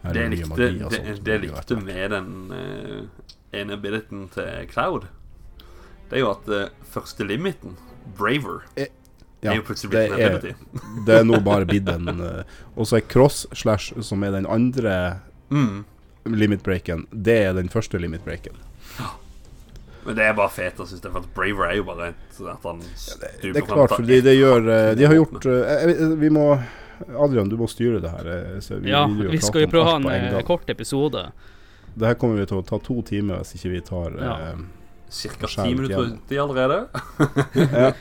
her 0.03 0.13
Det 0.13 0.21
jeg 0.21 0.29
likte, 0.31 0.69
det, 0.89 1.15
det 1.25 1.39
likte 1.41 1.75
med 1.81 2.11
den 2.11 2.29
uh, 2.51 3.27
ene 3.53 3.73
abilityen 3.73 4.27
til 4.33 4.67
Cloud, 4.71 5.07
det 6.09 6.19
er 6.19 6.23
jo 6.23 6.29
at 6.31 6.47
uh, 6.47 6.67
første 6.93 7.23
limiten, 7.27 7.75
Braver, 8.17 8.61
Ja, 8.77 9.51
er 9.51 9.59
jo 9.59 9.65
plutselig 9.67 9.91
blitt 9.91 10.11
en 10.11 10.17
det 10.17 10.23
er- 10.23 10.35
ability. 10.35 10.53
Det 11.07 11.15
er 11.19 11.23
nå 11.27 11.37
bare 11.45 11.65
blitt 11.69 11.89
en 11.91 12.07
uh, 12.09 12.41
Og 12.75 12.87
så 12.89 12.97
er 12.97 13.03
cross 13.11 13.43
slash, 13.53 13.93
som 14.01 14.23
er 14.23 14.31
den 14.31 14.47
andre 14.49 15.19
Mm. 15.49 15.85
limit 16.25 16.63
breaken, 16.63 17.05
det 17.11 17.37
er 17.45 17.53
den 17.55 17.69
første 17.69 17.97
limit 18.01 18.25
breaken. 18.25 18.55
Men 20.05 20.15
det 20.15 20.23
er 20.25 20.33
bare 20.35 20.49
fet, 20.51 20.73
jeg 20.79 20.87
synes 20.87 21.01
det, 21.03 21.11
for 21.11 21.19
at 21.19 21.29
Braver 21.35 21.65
er 21.69 21.75
jo 21.77 21.83
bare 21.87 22.09
et, 22.09 22.39
at 22.39 22.63
han 22.63 22.81
stuper 22.95 23.27
Det 23.43 23.55
er 23.61 23.65
klart, 23.67 23.93
fordi 23.95 24.21
det 24.23 24.33
gjør 24.37 24.67
De 24.95 25.05
har 25.07 25.15
gjort 25.15 25.47
Vi 26.19 26.29
må 26.31 26.45
Adrian, 27.17 27.49
du 27.49 27.57
må 27.57 27.67
styre 27.69 27.99
det 28.01 28.09
her. 28.11 28.27
eh, 28.27 28.59
så 28.59 28.79
Ja, 28.85 29.05
vi 29.07 29.37
skal 29.41 29.61
jo 29.61 29.67
prøve 29.67 29.83
å 29.85 29.89
ha 29.91 29.95
en 29.97 30.07
en 30.09 30.35
eh, 30.39 30.43
kort 30.43 30.69
episode. 30.69 31.31
Det 31.97 32.05
her 32.07 32.13
kommer 32.15 32.35
vi 32.37 32.45
til 32.45 32.57
å 32.59 32.65
ta 32.65 32.77
to 32.79 33.01
timer 33.01 33.37
hvis 33.41 33.55
ikke 33.57 33.71
vi 33.71 33.81
tar 33.81 34.11
Ja. 34.21 34.33
eh, 34.51 34.55
Cirka 35.09 35.47
ti 35.47 35.73
minutter 35.73 36.03
uti 36.03 36.35
allerede. 36.35 36.87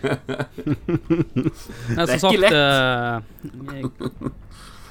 Nei, 0.67 1.97
Det 1.97 2.03
er 2.03 2.17
ikke 2.17 2.19
sagt 2.19 2.43
eh, 2.50 3.21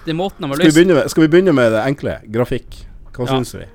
Det 0.06 0.14
er 0.14 0.18
måten 0.18 0.42
de 0.46 0.48
har 0.48 0.56
skal, 0.56 0.70
vi 0.70 0.76
begynne 0.78 0.96
med, 1.00 1.10
skal 1.12 1.26
vi 1.26 1.30
begynne 1.34 1.54
med 1.58 1.72
det 1.74 1.82
enkle? 1.90 2.14
Grafikk. 2.32 2.86
Hva 3.16 3.26
Ja. 3.26 3.32
syns 3.40 3.54
vi? 3.58 3.66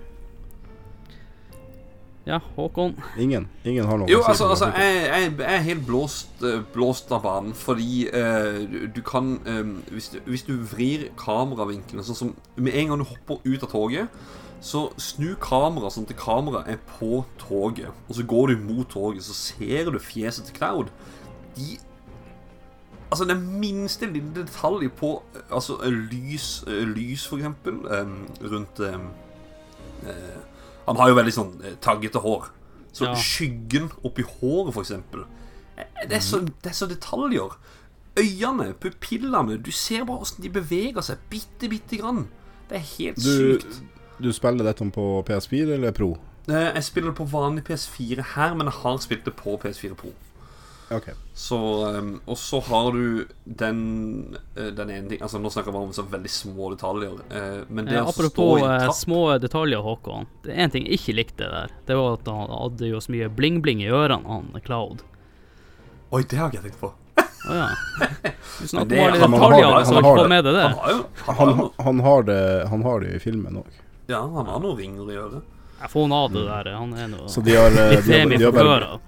Ja, 2.30 2.38
Håkon. 2.54 2.94
Ingen? 3.18 3.49
Ingen 3.66 3.88
har 3.88 3.99
noe 3.99 4.06
Jo, 4.10 4.20
altså, 4.22 4.46
altså 4.52 4.68
jeg, 4.76 4.99
jeg, 5.08 5.32
jeg 5.40 5.54
er 5.56 5.64
helt 5.66 5.87
blåst, 5.87 6.44
eh, 6.46 6.60
blåst 6.75 7.10
av 7.10 7.25
banen 7.25 7.56
fordi 7.58 8.04
eh, 8.06 8.60
du, 8.70 8.76
du 8.94 9.00
kan 9.06 9.32
eh, 9.50 9.72
hvis, 9.90 10.12
du, 10.14 10.20
hvis 10.30 10.46
du 10.46 10.52
vrir 10.70 11.08
kameravinkelen 11.18 12.06
sånn 12.06 12.20
som 12.20 12.32
Med 12.54 12.76
en 12.78 12.92
gang 12.92 13.02
du 13.02 13.08
hopper 13.08 13.42
ut 13.42 13.66
av 13.66 13.72
toget, 13.72 14.22
så 14.62 14.87
snu 15.00 15.32
kameraet 15.40 15.96
sånn 15.96 16.06
at 16.06 16.18
kameraet 16.20 16.68
er 16.75 16.80
på 16.99 17.22
toget. 17.40 17.88
Og 18.06 18.18
så 18.18 18.26
går 18.28 18.52
du 18.52 18.66
mot 18.68 18.88
toget, 18.92 19.25
så 19.25 19.34
ser 19.34 19.88
du 19.90 19.99
fjeset 19.99 20.50
til 20.50 20.58
Cloud. 20.60 20.92
De 21.56 21.78
Altså, 23.10 23.25
den 23.26 23.40
minste 23.58 24.06
lille 24.06 24.30
detalj 24.37 24.87
på 24.94 25.16
eh, 25.34 25.40
Altså, 25.50 25.80
lys, 25.90 26.62
eh, 26.68 26.87
lys 26.87 27.26
for 27.26 27.40
eksempel, 27.40 27.80
um, 27.90 28.28
rundt 28.52 28.80
um, 28.87 29.08
eh, 30.06 30.38
Han 30.87 30.96
har 30.96 31.08
jo 31.08 31.14
veldig 31.14 31.32
sånn 31.34 31.52
eh, 31.64 31.75
taggete 31.80 32.20
hår. 32.25 32.49
Så 32.92 33.04
Ja. 33.06 33.14
skyggen 33.14 33.90
oppi 34.04 34.22
håret, 34.26 34.72
for 34.75 34.82
eksempel. 34.82 35.25
Eh, 35.78 35.84
Det 36.08 36.12
er, 36.16 36.20
så, 36.20 36.40
det 36.44 36.66
er 36.70 36.75
så 36.75 36.87
detaljer. 36.88 37.56
Øynene, 38.18 38.72
pupillene 38.75 39.62
Du 39.62 39.70
ser 39.70 40.04
bare 40.04 40.18
hvordan 40.18 40.42
de 40.42 40.49
beveger 40.50 41.00
seg 41.02 41.18
bitte, 41.30 41.68
bitte 41.70 41.96
grann. 42.00 42.28
Det 42.68 42.76
er 42.78 42.87
helt 42.99 43.16
Du, 43.16 43.58
sykt. 43.58 43.80
du 44.20 44.32
spiller 44.32 44.64
dette 44.64 44.90
på 44.90 45.22
PS4 45.25 45.75
eller 45.75 45.92
Pro? 45.92 46.18
Eh, 46.49 46.72
Jeg 46.75 46.84
spiller 46.84 47.10
det 47.10 47.16
på 47.18 47.28
vanlig 47.30 47.64
PS4 47.64 48.22
her, 48.34 48.54
men 48.54 48.66
jeg 48.66 48.75
har 48.82 48.96
spilt 48.99 49.25
det 49.25 49.37
på 49.37 49.56
PS4 49.62 49.94
Pro. 49.94 50.12
Ok. 50.90 51.09
Så, 51.35 51.56
um, 51.99 52.20
og 52.26 52.37
så 52.38 52.59
har 52.66 52.92
du 52.92 53.26
den, 53.44 54.37
eh, 54.56 54.73
den 54.75 54.90
ene 54.90 55.09
ting 55.09 55.20
Altså 55.23 55.38
Nå 55.38 55.50
snakker 55.54 55.70
vi 55.70 55.78
om 55.78 55.92
så 55.94 56.02
veldig 56.02 56.30
små 56.30 56.73
detaljer. 56.75 57.12
Uh, 57.30 57.61
men 57.68 57.87
det 57.87 57.94
Eh, 57.94 58.09
apropos 58.09 58.59
i 58.59 58.64
en 58.66 58.88
eh, 58.88 58.92
små 58.99 59.20
detaljer, 59.38 59.78
Håkon. 59.87 60.26
Det 60.42 60.50
er 60.50 60.64
én 60.66 60.73
ting 60.75 60.88
jeg 60.88 60.99
ikke 60.99 61.14
likte 61.14 61.50
der. 61.52 61.70
Det 61.87 61.94
var 61.97 62.16
at 62.18 62.26
han 62.26 62.50
hadde 62.50 62.90
jo 62.90 62.99
så 62.99 63.14
mye 63.14 63.28
bling-bling 63.30 63.85
i 63.85 63.90
ørene, 63.90 64.26
han 64.26 64.50
Cloud. 64.66 65.04
Oi, 66.11 66.25
det 66.26 66.37
har 66.40 66.50
jeg 66.50 66.59
ikke 66.59 66.66
tenkt 66.70 66.80
på. 66.80 66.90
Å 67.20 67.54
ja. 67.56 67.68
Du 68.59 68.66
snakker 68.68 68.99
om 68.99 69.04
alle 69.06 69.20
han 69.20 69.32
har- 69.40 69.85
så 69.87 70.16
det. 70.18 70.28
med 70.28 70.44
deg 70.44 70.54
det? 70.54 70.66
Han 70.66 70.75
har 70.80 70.90
jo 70.90 71.04
han 71.25 71.37
har, 71.37 71.47
Han, 71.47 71.59
jo- 71.59 71.73
han, 71.85 72.00
har 72.00 72.23
det, 72.23 72.68
han 72.68 72.82
har 72.82 73.00
det 73.00 73.12
jo 73.12 73.14
i 73.14 73.23
filmen 73.23 73.56
òg. 73.62 73.78
Ja, 74.11 74.20
han 74.26 74.47
har 74.47 74.59
noen 74.61 74.76
ringer 74.76 75.12
i 75.12 75.16
øret. 75.16 75.42
Jeg 75.80 75.88
får 75.94 76.02
han 76.02 76.12
av 76.12 76.32
det 76.32 76.42
der. 76.44 76.73
Han 76.76 76.92
er 76.99 77.09
noe 77.09 77.28
Så 77.30 77.40
de 77.47 77.54
har, 77.56 77.70
litt 77.70 77.78
de 77.78 77.94
har, 77.94 78.02
femi 78.26 78.37
de 78.37 78.50
har 78.50 78.99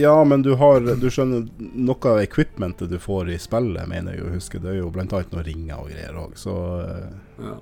Ja, 0.00 0.24
men 0.24 0.42
du 0.42 0.54
har 0.60 0.80
Du 1.00 1.06
skjønner, 1.10 1.46
noe 1.58 2.10
av 2.12 2.20
equipmentet 2.22 2.90
du 2.90 2.98
får 3.02 3.30
i 3.34 3.38
spillet, 3.38 3.88
mener 3.88 4.16
jeg 4.16 4.26
å 4.26 4.34
huske, 4.34 4.60
det 4.62 4.74
er 4.74 4.78
jo 4.80 4.90
blant 4.94 5.12
annet 5.16 5.32
noen 5.34 5.46
ringer 5.46 5.80
og 5.82 5.90
greier 5.92 6.18
òg, 6.20 6.36
så 6.40 6.54
eh, 6.84 7.08
Ja. 7.48 7.56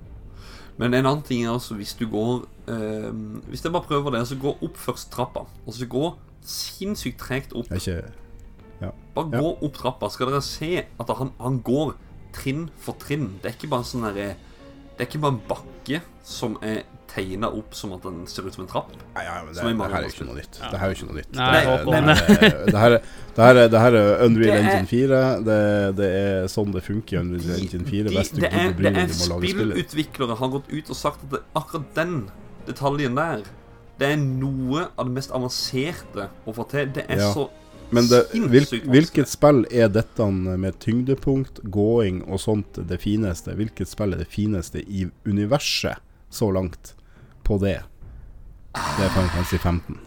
Men 0.76 0.94
en 0.98 1.06
annen 1.06 1.22
ting 1.22 1.44
er 1.44 1.52
altså 1.52 1.76
hvis 1.78 1.92
du 1.94 2.06
går 2.10 2.46
eh, 2.66 3.10
Hvis 3.50 3.62
jeg 3.62 3.70
bare 3.72 3.86
prøver 3.86 4.16
det, 4.16 4.24
så 4.26 4.34
gå 4.42 4.56
opp 4.58 4.76
først 4.76 5.12
trappa. 5.14 5.44
Og 5.66 5.74
så 5.76 5.86
gå 5.86 6.08
sinnssykt 6.44 7.20
tregt 7.22 7.54
opp. 7.54 7.70
Ikke, 7.72 8.00
ja. 8.82 8.90
Bare 9.14 9.30
Ja. 9.32 9.40
gå 9.40 9.52
opp 9.62 9.78
trappa. 9.78 10.10
Skal 10.10 10.32
dere 10.32 10.42
se 10.42 10.82
at 10.98 11.12
han, 11.20 11.30
han 11.38 11.60
går 11.62 11.94
trinn 12.34 12.66
for 12.76 12.98
trinn. 12.98 13.38
Det 13.40 13.52
er 13.52 13.54
ikke 13.56 13.70
bare 13.70 13.86
sånn 13.86 14.02
derre 14.08 14.34
Det 14.94 15.02
er 15.04 15.08
ikke 15.10 15.22
bare 15.24 15.34
en 15.34 15.40
bakke 15.48 16.00
som 16.24 16.54
er 16.62 16.82
tegna 17.14 17.46
opp 17.54 17.74
som 17.78 17.92
at 17.94 18.02
den 18.02 18.24
ser 18.30 18.46
ut 18.46 18.54
som 18.56 18.64
en 18.64 18.70
trapp. 18.70 18.92
Nei, 19.14 19.22
ja, 19.26 19.34
men 19.44 19.52
det, 19.54 19.60
Som 19.60 19.78
det 19.78 19.88
her 19.90 20.02
er 20.02 20.08
ikke 20.08 20.26
noe 20.26 20.36
nytt. 20.38 20.56
Det 20.58 20.78
her 20.80 20.86
er 20.86 20.92
jo 20.92 20.96
ikke 20.96 21.08
noe 21.08 21.16
nytt. 21.18 21.34
Nei, 21.38 21.50
det, 22.70 22.78
her, 22.80 22.96
er- 23.60 23.68
det, 23.70 23.80
her 23.84 23.98
Unreal 24.24 24.56
Engine 24.62 24.86
4. 24.90 25.20
Det, 25.46 25.58
det 25.98 26.08
er 26.20 26.48
sånn 26.50 26.72
det 26.74 26.82
funker 26.86 27.18
i 27.18 27.20
Unreal 27.20 27.58
Engine 27.58 27.86
4. 27.90 28.08
De- 28.08 28.14
de, 28.14 28.40
det 28.40 28.50
er, 28.50 28.72
det 28.78 28.94
er 29.04 29.12
spillutviklere 29.14 30.38
har 30.40 30.54
gått 30.56 30.70
ut 30.72 30.90
og 30.94 30.98
sagt 30.98 31.22
at 31.28 31.36
det, 31.36 31.42
akkurat 31.58 31.90
den 31.98 32.16
detaljen 32.66 33.14
der 33.18 33.44
Det 34.00 34.08
er 34.14 34.16
noe 34.18 34.88
av 34.98 35.06
det 35.06 35.14
mest 35.14 35.30
avanserte 35.36 36.28
å 36.50 36.54
få 36.56 36.64
til. 36.72 36.88
Det 36.96 37.04
er 37.08 37.20
Ja. 37.22 37.30
så 37.34 37.48
Men 37.90 38.08
det, 38.10 38.20
hvil, 38.32 38.66
hvilket 38.90 39.30
spill 39.30 39.64
er 39.70 39.90
dette 39.92 40.26
med 40.32 40.78
tyngdepunkt, 40.82 41.60
gåing 41.62 42.22
og 42.24 42.40
sånt 42.42 42.80
det 42.88 43.00
fineste? 43.04 43.54
Hvilket 43.58 43.90
spill 43.90 44.16
er 44.16 44.22
det 44.24 44.30
fineste 44.30 44.82
i 44.82 45.06
universet 45.26 46.00
så 46.30 46.50
langt 46.54 46.94
på 47.46 47.58
det? 47.62 47.80
Det 48.74 49.06
er 49.06 49.12
Final 49.14 49.30
Fantasy 49.36 49.58
15. 49.58 49.98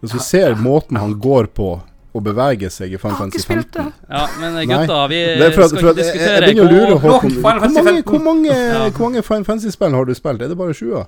Hvis 0.00 0.12
du 0.12 0.18
ser 0.20 0.54
måten 0.60 0.98
han 1.00 1.16
går 1.20 1.48
på 1.56 1.70
og 2.16 2.22
beveger 2.24 2.72
seg 2.72 2.94
i 2.96 2.98
Final 3.00 3.16
Fantasy 3.18 3.48
15 3.48 3.90
Ja, 4.08 4.22
men 4.40 4.54
eh, 4.56 4.68
gutta, 4.68 5.00
vi 5.10 5.18
er 5.20 5.42
at, 5.44 5.56
skal 5.56 5.80
ikke 5.80 5.90
at 5.90 5.98
jeg, 6.00 6.06
jeg 6.06 6.14
diskutere 6.14 6.46
begynner 6.46 6.62
å 6.62 6.70
lure, 6.72 7.00
Håkon. 7.02 7.34
Hvor 7.42 7.58
mange, 7.60 8.02
hvor 8.02 8.22
mange, 8.24 8.54
hvor 8.96 9.10
mange 9.10 9.24
Final 9.26 9.44
Fantasy-spill 9.48 9.96
har 9.98 10.08
du 10.08 10.14
spilt? 10.16 10.44
Er 10.44 10.52
det 10.52 10.56
bare 10.60 10.76
20? 10.76 11.04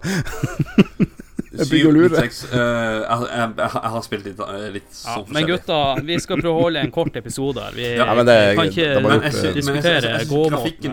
Jeg 1.49 1.67
Syv, 1.67 1.91
lure. 1.97 2.19
eh, 2.19 2.25
jeg, 2.25 2.33
jeg, 2.53 3.29
jeg, 3.33 3.53
jeg 3.57 3.93
har 3.95 4.03
spilt 4.05 4.25
litt, 4.29 4.41
eh, 4.41 4.65
litt 4.75 4.89
Ja, 4.93 5.15
forskjellig. 5.17 5.33
men 5.33 5.47
gutta, 5.49 5.79
vi 6.05 6.19
skal 6.21 6.43
prøve 6.43 6.53
å 6.53 6.65
holde 6.67 6.83
en 6.85 6.91
kort 6.93 7.17
episode 7.17 7.63
her. 7.65 7.73
Vi 7.77 7.87
Ja, 7.97 8.15
men 8.15 8.27
det- 8.27 8.57
kan 8.57 8.69
ikke 8.69 9.03
Men 9.03 9.23
jeg 9.23 9.55
diskutere 9.55 10.13
gåmåten 10.29 10.93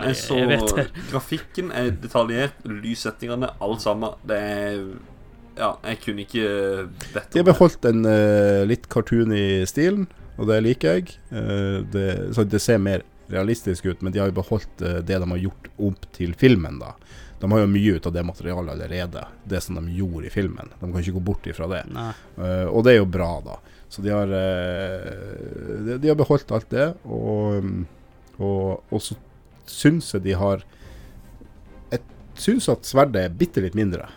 grafikken 1.10 1.70
er 1.72 1.86
er 1.86 1.90
detaljert, 1.90 2.56
lyssettingene, 2.64 3.50
alt 3.60 3.82
sammen. 3.82 4.14
Det 4.26 4.36
er 4.36 4.80
Ja, 5.56 5.72
jeg 5.84 6.00
kunne 6.04 6.20
ikke 6.20 6.88
bedt 7.14 7.30
De 7.32 7.38
har 7.38 7.44
beholdt 7.44 7.84
en 7.88 8.04
uh, 8.04 8.64
litt 8.68 8.88
cartoony 8.92 9.64
stilen, 9.64 10.06
og 10.36 10.48
det 10.48 10.62
liker 10.62 10.98
jeg. 10.98 11.14
Uh, 11.32 11.80
det, 11.92 12.34
så 12.36 12.44
det 12.44 12.60
ser 12.60 12.76
mer 12.78 13.00
realistisk 13.32 13.86
ut, 13.86 14.02
men 14.02 14.12
de 14.12 14.20
har 14.20 14.28
jo 14.28 14.36
beholdt 14.36 14.82
uh, 14.82 15.00
det 15.00 15.16
de 15.16 15.30
har 15.30 15.38
gjort 15.38 15.70
opp 15.78 16.04
til 16.12 16.34
filmen, 16.34 16.78
da. 16.78 16.92
De 17.46 17.52
har 17.52 17.60
jo 17.62 17.66
mye 17.70 17.92
ut 17.94 18.06
av 18.06 18.12
det 18.12 18.22
materialet 18.26 18.72
allerede, 18.72 19.20
det 19.44 19.60
som 19.62 19.76
de 19.78 19.92
gjorde 19.94 20.26
i 20.26 20.30
filmen. 20.34 20.70
De 20.80 20.88
kan 20.88 20.98
ikke 20.98 21.12
gå 21.14 21.20
bort 21.28 21.44
ifra 21.46 21.68
det. 21.70 21.84
Eh, 21.94 22.64
og 22.66 22.82
det 22.82 22.96
er 22.96 22.96
jo 22.98 23.06
bra, 23.06 23.28
da. 23.44 23.54
Så 23.86 24.02
de 24.02 24.10
har 24.10 24.26
uh, 24.26 25.84
de, 25.86 25.94
de 26.02 26.08
har 26.10 26.18
beholdt 26.18 26.50
alt 26.50 26.66
det, 26.74 26.88
og, 27.06 27.68
og, 28.42 28.82
og 28.90 28.98
så 28.98 29.14
syns 29.70 30.10
jeg 30.16 30.24
de 30.24 30.34
har 30.34 30.64
Jeg 31.92 32.02
syns 32.34 32.66
at 32.74 32.90
sverdet 32.90 33.22
er 33.22 33.38
bitte 33.38 33.62
litt 33.62 33.78
mindre. 33.78 34.08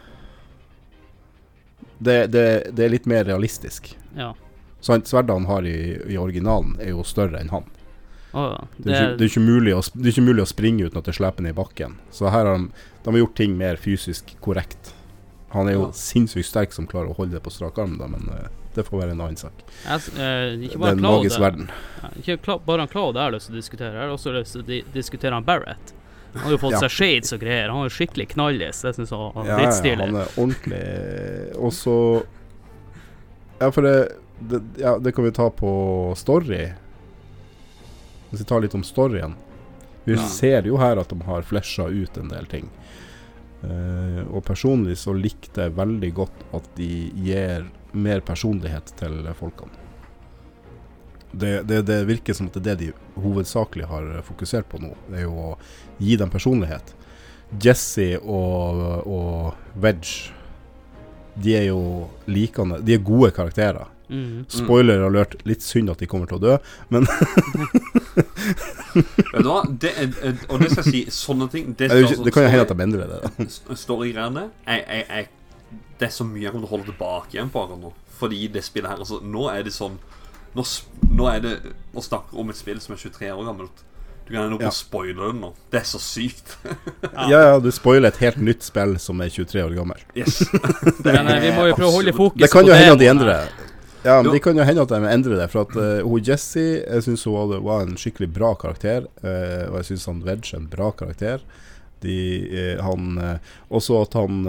Det, 2.02 2.18
det, 2.34 2.48
det 2.74 2.88
er 2.88 2.96
litt 2.96 3.06
mer 3.06 3.30
realistisk. 3.30 3.92
Ja. 4.18 4.34
Sverdet 4.82 5.36
han 5.36 5.46
har 5.46 5.70
i, 5.70 5.78
i 6.10 6.18
originalen, 6.18 6.80
er 6.82 6.96
jo 6.96 7.06
større 7.06 7.38
enn 7.38 7.54
han. 7.54 7.70
Det 8.32 8.94
er, 8.94 9.16
ikke, 9.16 9.18
det, 9.18 9.28
er 9.38 9.42
mulig 9.42 9.74
å, 9.74 9.82
det 9.96 10.06
er 10.06 10.12
ikke 10.14 10.26
mulig 10.28 10.44
å 10.44 10.50
springe 10.52 10.86
uten 10.86 11.00
at 11.02 11.06
det 11.10 11.16
slipper 11.18 11.42
ned 11.42 11.56
i 11.56 11.58
bakken. 11.58 11.96
Så 12.14 12.30
her 12.30 12.46
har 12.46 12.58
de, 12.58 12.68
de 13.04 13.10
har 13.16 13.18
gjort 13.24 13.36
ting 13.40 13.56
mer 13.58 13.76
fysisk 13.82 14.36
korrekt. 14.42 14.94
Han 15.56 15.68
er 15.68 15.74
jo 15.80 15.88
Ja. 15.88 15.92
sinnssykt 15.98 16.46
sterk 16.46 16.72
som 16.76 16.86
klarer 16.86 17.10
å 17.10 17.16
holde 17.18 17.34
det 17.34 17.42
på 17.42 17.50
strak 17.50 17.80
arm, 17.82 17.98
da, 17.98 18.06
men 18.08 18.28
uh, 18.30 18.48
det 18.76 18.84
får 18.86 19.00
være 19.02 19.12
en 19.16 19.22
annen 19.26 19.36
sak. 19.40 19.64
Jeg, 19.84 20.14
eh, 20.22 20.54
ikke 20.68 20.78
Det 20.78 20.86
er 20.86 20.92
en 20.94 21.00
Claude, 21.00 21.24
magisk 21.24 21.40
eh, 21.40 21.42
verden. 21.42 21.72
ja, 22.04 22.10
ikke 22.22 22.36
Cla- 22.46 22.60
bare 22.68 22.80
han 22.86 22.88
Claude 22.92 23.18
jeg 23.18 23.26
har 23.26 23.34
lyst 23.34 23.50
til 23.50 23.56
å 23.56 23.62
diskutere. 23.64 23.94
Jeg 23.98 24.04
har 24.06 24.14
også 24.14 24.34
lyst 24.36 24.52
til 24.54 24.62
å 24.62 24.68
di 24.68 24.78
diskutere 24.94 25.34
han 25.34 25.44
Barrett. 25.48 25.94
Han 26.36 26.44
har 26.44 26.52
jo 26.54 26.60
fått 26.62 26.76
Ja. 26.78 26.80
seg 26.86 26.92
shades 26.94 27.34
og 27.34 27.40
greier. 27.42 27.72
Han 27.74 27.86
er 27.88 27.90
skikkelig 27.90 28.28
knallis. 28.36 28.84
Det 28.86 28.94
syns 28.96 29.10
jeg 29.10 29.18
var 29.18 29.34
Ja, 29.42 29.50
ja, 29.50 29.58
dritstilig. 29.58 30.06
han 30.06 30.16
er 30.22 30.30
ordentlig 30.38 31.58
Og 31.58 31.74
så 31.74 31.96
Ja, 33.60 33.72
for 33.72 33.82
det, 33.82 33.96
det 34.40 34.62
Ja, 34.78 35.00
det 35.00 35.16
kan 35.16 35.26
vi 35.26 35.32
ta 35.32 35.50
på 35.50 36.16
story. 36.16 36.68
Hvis 38.30 38.42
vi 38.44 38.46
tar 38.50 38.62
litt 38.62 38.76
om 38.78 38.84
storyen 38.86 39.36
Vi 40.06 40.16
Ja. 40.16 40.24
ser 40.28 40.64
jo 40.66 40.78
her 40.78 40.98
at 40.98 41.10
de 41.10 41.18
har 41.26 41.42
flesja 41.46 41.86
ut 41.90 42.18
en 42.18 42.30
del 42.32 42.46
ting. 42.50 42.70
Uh, 43.62 44.24
og 44.32 44.46
personlig 44.48 44.96
så 44.98 45.12
likte 45.14 45.66
jeg 45.68 45.76
veldig 45.76 46.14
godt 46.16 46.46
at 46.56 46.70
de 46.78 47.12
gir 47.20 47.66
mer 47.94 48.22
personlighet 48.22 48.94
til 48.98 49.28
folkene. 49.36 49.76
Det, 51.32 51.68
det, 51.68 51.84
det 51.86 52.08
virker 52.08 52.34
som 52.34 52.48
at 52.50 52.56
det 52.58 52.72
er 52.72 52.80
det 52.80 52.88
de 52.88 53.22
hovedsakelig 53.22 53.86
har 53.86 54.08
fokusert 54.26 54.66
på 54.72 54.80
nå. 54.82 54.96
Det 55.12 55.20
er 55.20 55.28
jo 55.28 55.36
å 55.52 55.58
gi 56.00 56.16
dem 56.18 56.32
personlighet. 56.34 56.96
Jesse 57.62 58.16
og, 58.22 58.82
og 59.10 59.80
Wedge 59.82 60.32
De 61.34 61.56
er 61.58 61.64
jo 61.72 62.10
likende 62.30 62.78
De 62.86 62.94
er 62.94 63.02
gode 63.02 63.32
karakterer. 63.34 63.88
Mm. 64.10 64.46
Spoiler 64.50 65.04
alert, 65.06 65.36
litt 65.46 65.62
synd 65.62 65.92
at 65.94 66.00
de 66.02 66.08
kommer 66.10 66.26
til 66.26 66.40
å 66.40 66.42
dø, 66.42 66.56
men 66.90 67.06
Vet 68.94 69.44
du 69.44 69.50
hva? 69.50 69.60
Det 69.82 69.92
er, 69.94 70.10
er- 70.32 70.46
og 70.50 70.62
det 70.64 70.72
skal 70.74 70.88
jeg 70.88 70.94
si, 70.94 71.02
sånne 71.14 71.48
ting 71.54 71.74
Det, 71.78 71.90
det, 71.92 71.98
er 72.08 72.24
det 72.26 72.34
kan 72.34 72.46
jo 72.48 72.52
hende 72.54 72.66
at 72.66 72.72
de 72.74 72.86
endrer 72.86 73.12
det. 73.12 73.20
da. 73.38 73.76
Storygreiene 73.78 74.48
Det 74.66 76.08
er 76.10 76.14
så 76.16 76.26
mye 76.28 76.42
jeg 76.48 76.54
kommer 76.56 76.66
til 76.66 76.72
å 76.72 76.76
holde 76.78 76.90
tilbake 76.92 77.38
igjen 77.38 77.52
på 77.54 77.62
akkurat 77.66 77.84
nå. 77.84 77.92
Fordi 78.20 78.48
det 78.52 78.64
spillet 78.66 78.90
her 78.92 79.04
altså, 79.04 79.22
Nå 79.24 79.46
er 79.54 79.62
det 79.68 79.74
sånn 79.76 80.00
Nå, 80.58 80.66
nå 81.14 81.28
er 81.30 81.44
det 81.46 81.54
å 81.94 82.02
snakke 82.02 82.34
om 82.42 82.50
et 82.50 82.58
spill 82.58 82.80
som 82.82 82.96
er 82.96 83.00
23 83.04 83.30
år 83.36 83.46
gammelt. 83.46 83.84
Du 84.26 84.32
kan 84.34 84.48
ende 84.48 84.58
opp 84.58 84.64
Ja. 84.66 84.72
spoile 84.74 85.14
det 85.30 85.36
nå. 85.38 85.52
Det 85.70 85.80
er 85.84 85.86
så 85.86 86.00
sykt. 86.02 86.56
Ja, 87.14 87.28
ja, 87.30 87.60
du 87.62 87.70
spoiler 87.74 88.10
et 88.10 88.18
helt 88.24 88.42
nytt 88.42 88.66
spill 88.66 88.96
som 89.02 89.22
er 89.22 89.30
23 89.30 89.62
år 89.68 89.76
gammelt. 89.78 90.02
Yes. 90.18 90.40
Men 91.06 91.30
eh, 91.30 91.40
vi 91.46 91.52
må 91.54 91.68
jo 91.70 91.76
prøve 91.78 91.92
å 91.92 91.96
holde 92.00 92.14
fokus 92.18 92.34
på 92.34 92.40
Det 92.42 92.48
Det 92.48 92.52
kan 92.56 92.66
jo 92.66 92.74
hende 92.74 92.96
at 92.98 93.04
de 93.04 93.10
endrer 93.14 93.30
det. 93.30 93.69
Ja, 94.04 94.22
men 94.24 94.32
Det 94.32 94.40
kan 94.40 94.58
jo 94.58 94.64
hende 94.64 94.84
at 94.86 94.92
de 94.92 95.00
endrer 95.12 95.40
det. 95.42 95.48
For 95.52 95.68
at 95.68 95.76
uh, 95.76 96.08
hun 96.08 96.24
Jesse 96.24 96.62
Jeg 96.80 97.04
syns 97.06 97.26
hun 97.28 97.36
var, 97.36 97.64
var 97.66 97.82
en 97.84 97.98
skikkelig 98.00 98.30
bra 98.36 98.54
karakter. 98.60 99.10
Uh, 99.24 99.68
og 99.72 99.80
jeg 99.82 99.92
syns 99.92 100.08
han 100.10 100.22
Wedge 100.28 100.54
er 100.54 100.62
en 100.62 100.70
bra 100.72 100.92
karakter. 100.96 101.44
De, 102.04 102.16
uh, 102.48 102.84
han 102.86 103.40
Også 103.68 104.00
at 104.06 104.16
han 104.16 104.44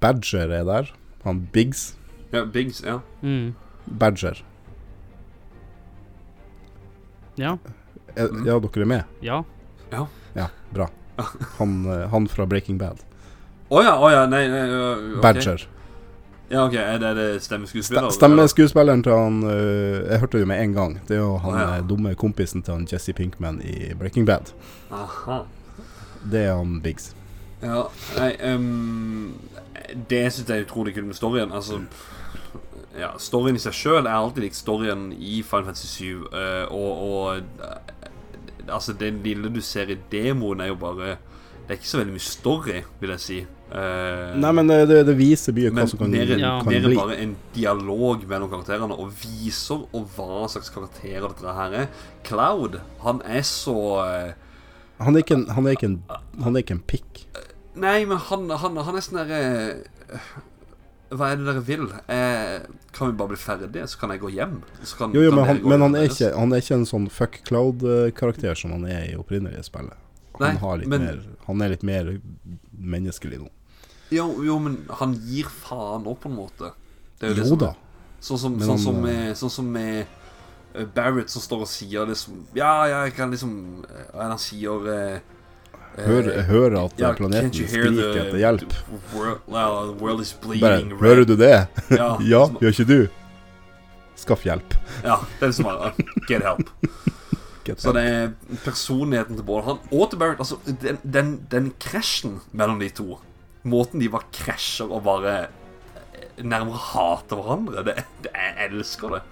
Badger 0.00 0.54
er 0.60 0.66
der. 0.68 0.92
Han 1.26 1.46
Biggs. 1.52 1.94
Ja, 2.32 2.44
Biggs, 2.44 2.82
ja. 2.86 3.00
Mm. 3.22 3.54
Badger. 3.86 4.44
Ja. 7.36 7.56
Er, 8.16 8.30
Mm. 8.32 8.46
Ja, 8.46 8.54
dere 8.58 8.80
er 8.80 8.88
med? 8.88 9.04
Ja. 9.20 9.42
Ja, 9.92 10.46
bra. 10.72 10.86
Han, 11.58 11.84
han 11.84 12.28
fra 12.28 12.46
Breaking 12.48 12.78
Bad. 12.80 13.02
Å 13.68 13.82
ja, 13.82 13.92
å 13.98 14.08
ja, 14.12 14.22
nei, 14.30 14.46
nei 14.48 14.62
okay. 14.70 15.20
Badger. 15.24 15.66
Ja, 16.48 16.64
ok, 16.66 16.74
Er 16.74 16.98
det, 16.98 17.16
det 17.16 17.42
stemmeskuespilleren? 17.42 18.12
Stemmeskuespilleren 18.12 19.02
til 19.02 19.12
han 19.12 19.42
uh, 19.42 20.06
Jeg 20.06 20.18
hørte 20.22 20.38
det 20.38 20.44
jo 20.44 20.46
med 20.46 20.62
en 20.62 20.72
gang. 20.72 21.00
Det 21.08 21.16
er 21.16 21.20
jo 21.20 21.36
han 21.42 21.54
ah, 21.54 21.60
ja. 21.60 21.76
eh, 21.76 21.88
dumme 21.88 22.14
kompisen 22.14 22.62
til 22.62 22.74
han 22.74 22.88
Jesse 22.92 23.12
Pinkman 23.12 23.60
i 23.64 23.94
Breaking 23.98 24.26
Bad. 24.26 24.52
Aha. 24.90 25.40
Det 26.30 26.44
er 26.44 26.54
han 26.56 26.80
Biggs. 26.82 27.14
Ja, 27.62 27.86
nei 28.18 28.54
um, 28.54 29.34
Det 30.10 30.26
syns 30.32 30.50
jeg 30.50 30.60
er 30.60 30.66
utrolig 30.68 30.94
kult 30.94 31.06
med 31.06 31.18
storyen. 31.18 31.52
Altså 31.52 31.80
ja, 32.96 33.10
Storyen 33.20 33.58
i 33.58 33.60
seg 33.60 33.74
sjøl 33.76 34.06
er 34.06 34.14
alltid 34.14 34.46
likt 34.46 34.58
storyen 34.58 35.10
i 35.12 35.40
Final 35.44 35.70
Fantasy 35.70 35.88
7. 36.00 36.26
Uh, 36.32 36.64
og 36.72 37.02
og 37.06 37.36
eh, 37.36 37.96
altså 38.68 38.92
det 38.92 39.12
lille 39.24 39.50
du 39.52 39.60
ser 39.60 39.90
i 39.92 39.98
demoen, 40.12 40.60
er 40.60 40.72
jo 40.72 40.78
bare 40.80 41.16
Det 41.66 41.74
er 41.74 41.78
ikke 41.80 41.90
så 41.90 41.98
veldig 41.98 42.14
mye 42.14 42.22
story, 42.22 42.80
vil 43.00 43.10
jeg 43.16 43.22
si. 43.24 43.36
Uh, 43.66 44.36
Nei, 44.38 44.50
men 44.54 44.68
det, 44.70 44.76
det, 44.86 45.00
det 45.08 45.16
viser 45.18 45.54
mye 45.56 45.72
hva 45.74 45.86
som 45.90 45.98
kan, 45.98 46.12
mer, 46.14 46.28
Ja. 46.38 46.52
kan 46.62 46.70
mer 46.70 46.84
bli. 46.86 46.94
bare 46.94 47.16
en 47.24 47.32
dialog 47.56 48.22
mellom 48.30 48.52
karakterene, 48.52 48.94
og 48.94 49.10
viser 49.18 49.82
og 49.90 50.06
hva 50.14 50.46
slags 50.52 50.70
karakterer 50.70 51.26
dette 51.26 51.54
her 51.58 51.74
er. 51.82 51.88
Cloud, 52.28 52.78
han 53.02 53.18
er 53.26 53.42
så 53.42 53.74
uh, 53.98 54.30
Han 55.02 55.18
er 55.18 55.26
ikke 55.26 55.40
en, 55.40 55.48
han 55.58 55.66
er 55.66 55.74
ikke 55.74 55.90
en, 55.90 55.98
han 56.44 56.54
er 56.54 56.62
ikke 56.62 56.78
en 56.78 56.84
pikk. 56.94 57.24
Nei, 57.74 57.98
men 58.06 58.22
han, 58.30 58.46
han, 58.62 58.78
han 58.86 58.96
er 58.96 59.04
sånn 59.04 59.18
derre 59.20 59.42
Hva 61.10 61.28
er 61.34 61.36
det 61.42 61.44
dere 61.50 61.60
vil? 61.66 61.84
Eh, 62.08 62.62
kan 62.96 63.10
vi 63.10 63.18
bare 63.18 63.34
bli 63.34 63.38
ferdige, 63.42 63.84
så 63.90 63.98
kan 64.00 64.14
jeg 64.14 64.22
gå 64.22 64.30
hjem? 64.38 64.56
Så 64.82 64.96
kan, 65.02 65.12
Jo, 65.14 65.26
jo, 65.26 65.34
men 65.34 65.44
han, 65.50 65.60
men 65.66 65.84
han, 65.84 65.98
er 65.98 66.08
ikke, 66.08 66.30
han 66.38 66.54
er 66.54 66.62
ikke 66.62 66.78
en 66.80 66.88
sånn 66.88 67.10
fuck 67.12 67.42
cloud-karakter 67.46 68.56
som 68.58 68.72
han 68.78 68.86
er 68.88 69.10
i 69.10 69.14
opprinnelige 69.18 69.66
spillet. 69.66 69.98
Han, 70.38 70.48
Nei, 70.48 70.56
har 70.60 70.78
men- 70.86 71.04
mer, 71.06 71.20
han 71.46 71.62
er 71.62 71.68
litt 71.74 71.82
mer 71.82 72.20
menneskelig 72.76 73.38
nå. 73.40 73.48
Jo, 74.10 74.28
jo, 74.44 74.58
men 74.62 74.76
han 75.00 75.14
gir 75.26 75.44
faen 75.50 76.04
òg, 76.06 76.18
på 76.22 76.28
en 76.30 76.36
måte. 76.36 76.72
Jo 77.22 77.44
som- 77.44 77.58
da. 77.58 77.74
Sånn 78.20 78.38
som, 78.38 78.52
Men 78.58 78.68
sånn 78.68 78.78
som 78.78 78.96
eh, 78.96 79.02
med, 79.02 79.36
sånn 79.36 79.50
som 79.50 79.66
med 79.72 80.06
eh, 80.74 80.84
Barrett 80.94 81.30
som 81.30 81.42
står 81.42 81.60
og 81.62 81.68
sier 81.68 82.06
liksom 82.08 82.46
Ja, 82.56 82.86
ja, 82.88 83.04
jeg 83.04 83.14
kan 83.14 83.30
liksom 83.30 83.84
eh, 83.84 84.06
han 84.18 84.38
sier 84.38 84.88
eh, 84.88 85.18
eh, 85.98 86.06
Hører, 86.06 86.32
jeg 86.40 86.74
at 86.84 86.98
ja, 86.98 87.12
planeten 87.12 87.52
skriker 87.52 87.92
the- 87.92 88.20
etter 88.24 88.38
hjelp. 88.40 88.74
world, 89.14 89.38
well, 89.46 89.94
world 90.00 90.20
is 90.20 90.32
Bare, 90.32 90.58
bleeding 90.58 90.98
hører 90.98 91.24
du 91.26 91.36
det? 91.36 91.68
Ja, 91.90 92.16
Ja, 92.32 92.46
gjør 92.48 92.72
ikke 92.72 92.86
du? 92.86 93.08
Skaff 94.16 94.42
hjelp. 94.48 94.74
ja, 95.04 95.20
det 95.38 95.42
er 95.42 95.52
liksom 95.52 95.64
bare 95.64 95.92
Get 96.28 96.42
help. 96.42 96.68
Get 97.66 97.82
Så 97.82 97.92
det 97.96 98.04
er 98.06 98.28
personligheten 98.64 99.38
til 99.38 99.46
Bård 99.46 99.66
han 99.66 99.80
og 99.90 100.10
til 100.10 100.20
Barrett 100.20 100.42
Altså, 100.44 100.58
den, 100.82 101.00
den, 101.02 101.32
den 101.52 101.72
krasjen 101.82 102.40
mellom 102.52 102.80
de 102.82 102.90
to 102.94 103.18
Måten 103.66 104.02
de 104.02 104.10
bare 104.12 104.30
krasjer 104.34 104.92
og 104.92 105.02
bare 105.06 105.34
eh, 105.46 106.44
nærmere 106.46 106.78
hater 106.92 107.40
hverandre 107.40 107.82
det, 107.88 107.96
det, 108.22 108.30
Jeg 108.30 108.70
elsker 108.70 109.16
det. 109.16 109.22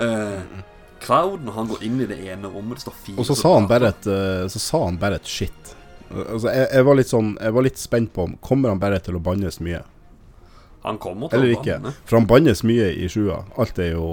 Uh, 0.00 0.60
når 1.00 1.54
han 1.54 1.68
går 1.70 1.84
inn 1.86 2.00
i 2.02 2.06
det 2.08 2.18
ene 2.30 2.50
rommet 2.50 2.78
Det 2.78 2.84
står 2.84 2.96
fire 3.04 3.20
Og 3.22 3.28
så 3.28 3.36
sa 3.38 3.54
han 3.54 3.68
bare 3.70 3.88
et, 3.94 4.08
eh, 4.10 4.48
så 4.52 4.60
sa 4.62 4.82
han 4.84 4.98
bare 5.00 5.20
et 5.20 5.26
shit. 5.28 5.72
Altså, 6.10 6.50
jeg, 6.50 6.66
jeg, 6.66 6.84
var 6.84 6.98
litt 6.98 7.10
sånn, 7.10 7.30
jeg 7.40 7.54
var 7.56 7.66
litt 7.66 7.80
spent 7.80 8.12
på 8.14 8.26
om 8.26 8.36
Kommer 8.44 8.74
han 8.74 8.82
bare 8.82 8.98
til 9.00 9.16
å 9.16 9.22
bannes 9.22 9.60
mye. 9.64 9.80
Han 10.82 10.98
kommer 11.00 11.30
til 11.30 11.38
Eller 11.38 11.54
å 11.54 11.58
ikke. 11.60 11.78
banne. 11.78 11.94
For 12.08 12.18
han 12.18 12.28
bannes 12.28 12.62
mye 12.66 12.90
i 12.96 13.08
sjua. 13.12 13.42
Alt 13.60 13.78
er 13.78 13.92
jo 13.94 14.06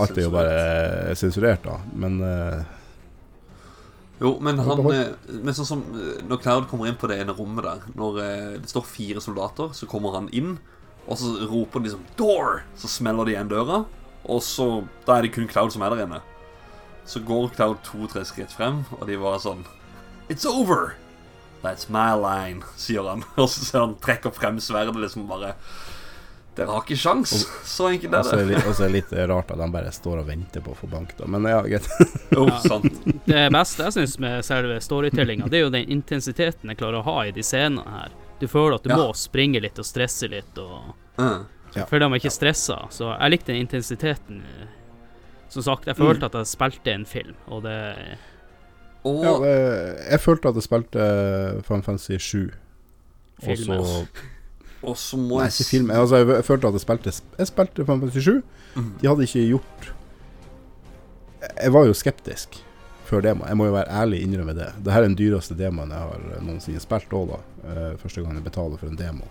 Alt 0.00 0.18
er 0.18 0.26
jo 0.26 0.32
bare 0.34 1.14
sensurert, 1.18 1.64
da. 1.66 1.78
Men 1.94 2.20
eh, 2.24 2.60
Jo, 4.20 4.34
men 4.44 4.58
han 4.60 4.82
eh, 4.92 5.14
Men 5.40 5.56
sånn 5.56 5.68
som 5.68 5.84
eh, 5.96 6.20
Når 6.28 6.42
Cloud 6.44 6.68
kommer 6.70 6.90
inn 6.90 6.98
på 7.00 7.08
det 7.10 7.20
ene 7.22 7.34
rommet 7.36 7.64
der 7.66 7.86
Når 7.96 8.20
eh, 8.24 8.48
det 8.60 8.70
står 8.72 8.84
fire 8.88 9.22
soldater 9.24 9.72
Så 9.76 9.88
kommer 9.90 10.16
han 10.18 10.28
inn 10.36 10.58
Og 11.06 11.16
så 11.20 11.32
roper 11.50 11.80
de 11.80 11.88
liksom 11.88 12.04
Door! 12.20 12.62
Så 12.80 12.90
smeller 12.92 13.28
de 13.28 13.36
igjen 13.36 13.52
døra 13.52 13.84
Og 14.28 14.42
så 14.44 14.70
Da 15.06 15.18
er 15.18 15.26
det 15.26 15.34
kun 15.36 15.48
Cloud 15.50 15.72
som 15.74 15.84
er 15.86 15.94
der 15.94 16.04
inne 16.06 16.22
Så 17.08 17.22
går 17.24 17.52
Cloud 17.56 17.80
to-tre 17.86 18.24
skritt 18.28 18.52
frem 18.52 18.82
Og 18.98 19.06
de 19.08 19.20
bare 19.20 19.40
sånn 19.42 19.64
It's 20.30 20.44
over! 20.46 20.94
That's 21.64 21.88
my 21.92 22.12
line 22.16 22.64
Sier 22.80 23.08
han 23.08 23.24
Og 23.40 23.48
så 23.48 23.64
ser 23.64 23.86
han 23.86 23.96
trekker 24.04 24.36
frem 24.36 24.60
sverdet 24.62 25.00
Liksom 25.00 25.28
bare 25.32 25.54
Dere 26.60 26.68
har 26.74 26.82
ikke 26.84 26.96
sjans 27.00 27.30
Så 27.64 27.86
enkelt 27.88 28.14
Og 28.18 28.26
så 28.28 28.36
er 28.36 28.42
er 28.42 28.48
det 28.50 28.58
og 28.68 28.74
så 28.76 28.84
er 28.84 28.90
det 28.90 28.96
litt 28.98 29.12
rart 29.30 29.50
at 29.54 29.60
de 29.62 29.68
bare 29.72 29.92
står 29.96 30.18
og 30.20 30.26
venter 30.28 30.60
på 30.64 30.74
å 30.74 30.76
få 30.76 30.88
bank, 30.92 31.14
da. 31.16 31.28
Men 31.30 31.46
ja, 31.48 31.62
greit. 31.64 31.86
Ja. 32.36 32.80
Det 33.24 33.44
beste 33.54 33.86
jeg 33.86 33.94
syns 33.96 34.18
med 34.20 34.44
selve 34.44 34.76
storytellinga, 34.84 35.48
det 35.48 35.60
er 35.60 35.64
jo 35.64 35.70
den 35.72 35.88
intensiteten 35.96 36.68
jeg 36.72 36.78
klarer 36.82 37.00
å 37.00 37.06
ha 37.08 37.16
i 37.26 37.32
de 37.32 37.42
scenene 37.46 37.84
her. 37.88 38.12
Du 38.40 38.46
føler 38.48 38.76
at 38.76 38.84
du 38.84 38.90
Ja. 38.92 38.96
må 39.00 39.14
springe 39.16 39.60
litt 39.64 39.78
og 39.80 39.84
stresse 39.88 40.28
litt, 40.30 40.58
og 40.58 40.94
Eh. 41.20 41.40
Ja. 41.76 41.84
føler 41.86 42.08
meg 42.10 42.20
ikke 42.22 42.32
stressa. 42.34 42.76
Så 42.90 43.08
jeg 43.16 43.30
likte 43.30 43.52
den 43.52 43.60
intensiteten. 43.66 44.42
Som 45.48 45.62
sagt, 45.62 45.86
jeg 45.86 45.96
følte 45.96 46.26
at 46.26 46.32
jeg 46.38 46.46
spilte 46.46 46.92
en 46.94 47.04
film, 47.06 47.34
og 47.48 47.62
det 47.64 48.18
Og 49.04 49.24
Ja, 49.24 49.34
eh, 49.48 50.10
jeg 50.12 50.20
følte 50.20 50.48
at 50.50 50.54
jeg 50.60 50.62
spilte 50.68 51.62
Final 51.64 51.82
Fantasy 51.82 52.18
7. 52.18 52.50
Og 53.40 53.56
så 53.56 53.56
Filmen. 53.56 54.08
Og 54.82 54.96
så 54.96 55.16
må 55.20 55.40
Nei, 55.42 55.50
ikke 55.52 55.64
film. 55.68 55.90
Altså, 55.92 56.16
jeg, 56.22 56.28
jeg 56.28 56.44
følte 56.44 56.68
at 56.70 56.76
jeg 56.78 56.80
spilte 56.84 57.12
Jeg 57.38 57.48
spilte 57.50 57.84
Final 57.84 58.00
Fantasy 58.00 58.24
7. 58.24 58.42
Mhm. 58.76 58.92
De 59.00 59.08
hadde 59.10 59.26
ikke 59.26 59.46
gjort 59.50 59.90
Jeg 61.62 61.72
var 61.72 61.84
jo 61.88 61.94
skeptisk 61.96 62.60
før 63.10 63.20
demo. 63.26 63.44
Jeg 63.48 63.56
må 63.58 63.66
jo 63.66 63.74
være 63.74 63.90
ærlig 64.02 64.22
innrømme 64.22 64.54
det. 64.54 64.68
Dette 64.78 64.96
er 64.96 65.02
den 65.02 65.16
dyreste 65.18 65.56
demoen 65.58 65.90
jeg 65.90 65.98
har 65.98 66.42
noensinne 66.46 66.80
spilt 66.82 67.10
òg, 67.16 67.32
da. 67.32 67.38
Eh, 67.66 67.94
første 67.98 68.22
gang 68.22 68.36
jeg 68.38 68.44
betaler 68.44 68.78
for 68.78 68.86
en 68.86 68.98
demo. 69.00 69.26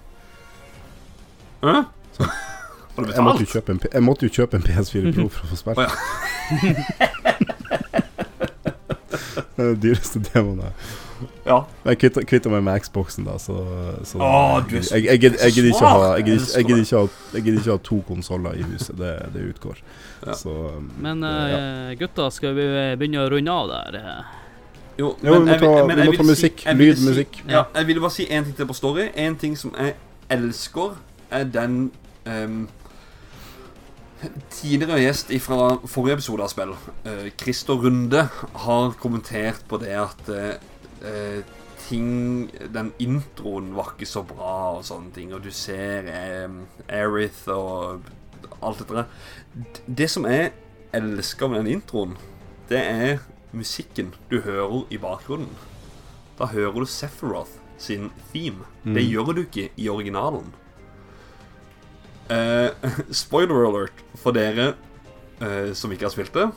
Hæ? 1.63 1.75
Har 2.95 3.05
du 3.05 3.11
Jeg 3.13 3.23
måtte, 3.23 3.45
jo 3.45 3.51
kjøpe 3.53 3.71
en, 3.71 3.79
jeg 3.93 4.03
måtte 4.03 4.25
jo 4.27 4.31
kjøpe 4.35 4.57
en 4.59 4.65
PS4 4.65 5.13
Pro 5.15 5.29
for 5.31 5.45
å 5.45 5.49
få 5.53 5.59
spilt. 5.61 5.79
Det 9.55 9.65
er 9.65 9.73
den 9.73 9.79
dyreste 9.83 10.19
demoen 10.33 10.59
jeg 10.65 10.73
Ja. 11.45 11.59
Jeg 11.85 11.97
kvitter, 11.99 12.49
meg 12.53 12.63
med 12.63 12.79
Xboxen, 12.85 13.25
da, 13.27 13.37
så, 13.41 13.55
så 14.07 14.19
Åh, 14.23 14.59
du 14.69 14.75
er 14.77 14.81
så- 14.81 14.95
jeg, 14.95 15.05
jeg, 15.05 15.23
jeg, 15.23 15.33
jeg, 15.43 15.53
gidder 15.53 15.69
ikke 15.69 15.85
Jeg 16.19 16.27
jeg 16.55 16.59
ikke 16.65 16.75
ha 16.97 17.01
ikke 17.59 17.71
ha 17.71 17.77
to 17.83 18.01
konsoller 18.07 18.53
i 18.59 18.61
huset. 18.63 18.97
Det, 18.97 19.13
det 19.33 19.45
utgår. 19.53 19.81
Ja. 20.27 20.33
Så 20.33 20.49
um, 20.77 20.91
Men 20.99 21.23
ja. 21.23 21.91
eh, 21.91 21.95
gutta, 21.99 22.29
skal 22.31 22.55
vi 22.55 22.67
begynne 22.99 23.23
å 23.25 23.29
runde 23.31 23.51
av 23.51 23.67
der? 23.73 23.99
Jo, 24.99 25.15
Jo, 25.23 25.33
Jo, 25.33 25.39
vi 25.39 25.45
må 25.45 25.51
jeg 25.51 25.59
ta- 25.59 25.85
men 25.87 26.01
vi 26.01 26.07
må 26.09 26.17
ta 26.17 26.23
musikk. 26.27 26.59
Si, 26.65 26.73
Lyd, 26.75 26.97
si- 26.97 27.07
musikk. 27.09 27.41
Ja, 27.47 27.63
jeg 27.75 27.87
ville 27.87 28.01
bare 28.03 28.11
si 28.11 28.25
én 28.27 28.43
ting 28.43 28.55
til 28.55 28.67
på 28.67 28.75
Story. 28.75 29.09
En 29.15 29.35
ting 29.35 29.55
som 29.57 29.71
jeg 29.79 29.95
elsker, 30.29 30.97
er 31.31 31.43
den 31.43 31.91
um, 32.25 32.67
Tidligere 34.51 34.97
gjest 34.99 35.29
fra 35.39 35.77
forrige 35.87 36.17
episode 36.17 36.43
av 36.43 36.49
spill, 36.51 36.73
uh, 37.07 37.29
Christer 37.39 37.77
Runde, 37.79 38.25
har 38.65 38.89
kommentert 38.99 39.61
på 39.69 39.79
det 39.79 39.93
at 39.95 40.31
eh, 40.33 40.57
eh, 41.05 41.41
ting 41.87 42.49
Den 42.73 42.91
introen 42.99 43.71
var 43.75 43.93
ikke 43.93 44.09
så 44.09 44.23
bra 44.27 44.77
og 44.77 44.85
sånne 44.85 45.13
ting, 45.15 45.33
og 45.33 45.41
du 45.45 45.49
ser 45.55 46.09
Aerith 46.89 47.47
og 47.53 48.09
alt 48.59 48.81
dette 48.83 48.97
der. 48.99 49.07
Det 49.87 50.09
som 50.11 50.27
jeg 50.27 50.51
elsker 50.93 51.49
med 51.49 51.63
den 51.63 51.79
introen, 51.79 52.17
det 52.69 52.81
er 52.83 53.23
musikken 53.55 54.13
du 54.29 54.41
hører 54.43 54.83
i 54.93 54.99
bakgrunnen. 55.01 55.55
Da 56.39 56.51
hører 56.51 56.83
du 56.83 56.85
Sephiroth 56.85 57.57
sin 57.79 58.11
theme. 58.33 58.67
Det 58.83 59.03
gjør 59.07 59.33
du 59.33 59.41
ikke 59.45 59.69
i 59.77 59.89
originalen. 59.89 60.51
Eh, 62.29 62.69
spoiler 63.23 63.65
alert 63.65 64.03
for 64.19 64.35
dere 64.35 64.73
eh, 65.41 65.71
som 65.73 65.91
ikke 65.91 66.05
har 66.05 66.13
spilt 66.13 66.35
det. 66.35 66.49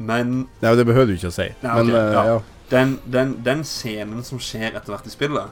Men 0.00 0.48
Nei, 0.60 0.74
det 0.76 0.86
behøver 0.88 1.12
du 1.12 1.16
ikke 1.16 1.30
å 1.30 1.36
si. 1.36 1.48
Nei, 1.62 1.76
Men 1.78 1.90
ok, 1.90 1.96
eh, 1.96 2.12
ja. 2.16 2.24
ja. 2.34 2.40
Den, 2.70 2.98
den, 3.04 3.34
den 3.44 3.64
scenen 3.66 4.22
som 4.24 4.38
skjer 4.42 4.76
etter 4.78 4.92
hvert 4.94 5.06
i 5.06 5.10
spillet 5.12 5.50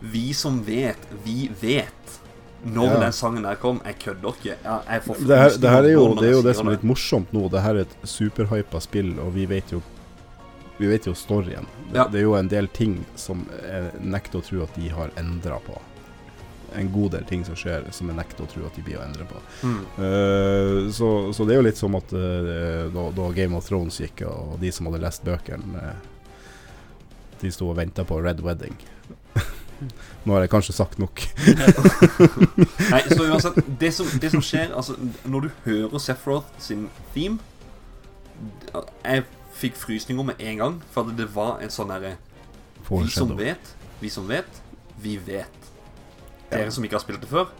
Vi 0.00 0.32
som 0.34 0.60
vet, 0.64 0.98
vi 1.24 1.50
vet 1.60 2.18
når 2.64 2.88
Ja. 2.88 3.00
den 3.04 3.12
sangen 3.14 3.44
der 3.46 3.54
kom. 3.54 3.76
Jeg 3.86 3.98
kødder 4.02 4.32
ikke. 4.34 4.54
Jeg, 4.64 4.78
jeg 4.88 5.02
får 5.04 5.14
Det 5.28 5.36
her, 5.38 5.50
det 5.62 5.70
her 5.70 5.84
er 5.86 5.92
jo 5.92 6.06
det, 6.18 6.24
er 6.26 6.32
jo 6.32 6.42
det 6.42 6.54
som 6.58 6.66
er 6.66 6.74
litt 6.74 6.86
morsomt 6.90 7.30
nå. 7.32 7.44
Det 7.52 7.60
her 7.62 7.76
er 7.78 7.84
et 7.86 7.92
superhypa 8.02 8.80
spill, 8.82 9.12
og 9.22 9.30
vi 9.36 9.44
vet 9.46 9.70
jo 9.72 9.78
Vi 10.78 10.86
vet 10.90 11.06
jo 11.06 11.14
storyen. 11.14 11.66
Det, 11.90 11.96
Ja. 11.98 12.04
det 12.10 12.18
er 12.20 12.24
jo 12.26 12.34
en 12.38 12.48
del 12.50 12.68
ting 12.68 13.04
som 13.18 13.44
jeg 13.62 13.92
nekter 14.02 14.38
å 14.38 14.42
tro 14.46 14.62
at 14.62 14.74
de 14.78 14.88
har 14.94 15.10
endra 15.18 15.58
på. 15.66 15.78
En 16.78 16.90
god 16.92 17.10
del 17.16 17.24
ting 17.24 17.44
som 17.46 17.54
skjer 17.58 17.86
som 17.94 18.10
jeg 18.10 18.16
nekter 18.18 18.44
å 18.44 18.50
tro 18.50 18.66
at 18.66 18.74
de 18.76 18.82
blir 18.86 18.98
å 19.00 19.06
endre 19.06 19.24
på. 19.26 19.40
Mm. 19.62 19.80
Uh, 19.98 20.90
så, 20.92 21.32
så 21.34 21.46
det 21.48 21.54
er 21.56 21.62
jo 21.62 21.66
litt 21.66 21.78
som 21.80 21.94
at 21.98 22.12
uh, 22.12 22.86
da, 22.94 23.06
da 23.16 23.30
Game 23.38 23.56
of 23.56 23.66
Thrones 23.66 23.98
gikk, 24.02 24.22
og 24.28 24.58
de 24.62 24.70
som 24.74 24.86
hadde 24.90 25.00
lest 25.02 25.24
bøkene, 25.26 25.78
eh, 25.82 26.06
de 27.42 27.50
sto 27.54 27.68
og 27.70 27.78
venta 27.78 28.04
på 28.06 28.18
Red 28.22 28.40
Wedding. 28.44 28.76
Nå 30.24 30.34
har 30.34 30.44
jeg 30.44 30.50
kanskje 30.52 30.74
sagt 30.74 30.98
nok. 30.98 31.22
Nei, 32.92 33.02
så 33.12 33.26
uansett 33.28 33.60
Det 33.80 33.92
som, 33.94 34.08
det 34.20 34.32
som 34.32 34.42
skjer 34.42 34.72
altså, 34.74 34.96
Når 35.22 35.46
du 35.46 35.50
hører 35.64 36.02
Sephiroth 36.02 36.50
sin 36.58 36.88
theme 37.14 37.38
Jeg 39.04 39.22
fikk 39.58 39.78
frysninger 39.78 40.26
med 40.26 40.42
en 40.42 40.58
gang, 40.58 40.82
for 40.90 41.06
at 41.06 41.14
det 41.18 41.28
var 41.34 41.62
en 41.62 41.70
sånn 41.70 41.94
derre 41.94 42.16
Vi 42.90 43.06
som 43.14 43.32
vet, 43.38 43.72
vi 44.02 44.10
som 44.10 44.28
vet, 44.30 44.60
vi 45.02 45.16
vet. 45.22 45.70
Dere 46.50 46.70
som 46.74 46.84
ikke 46.86 46.96
har 46.96 47.02
spilt 47.04 47.20
det 47.22 47.30
før, 47.30 47.50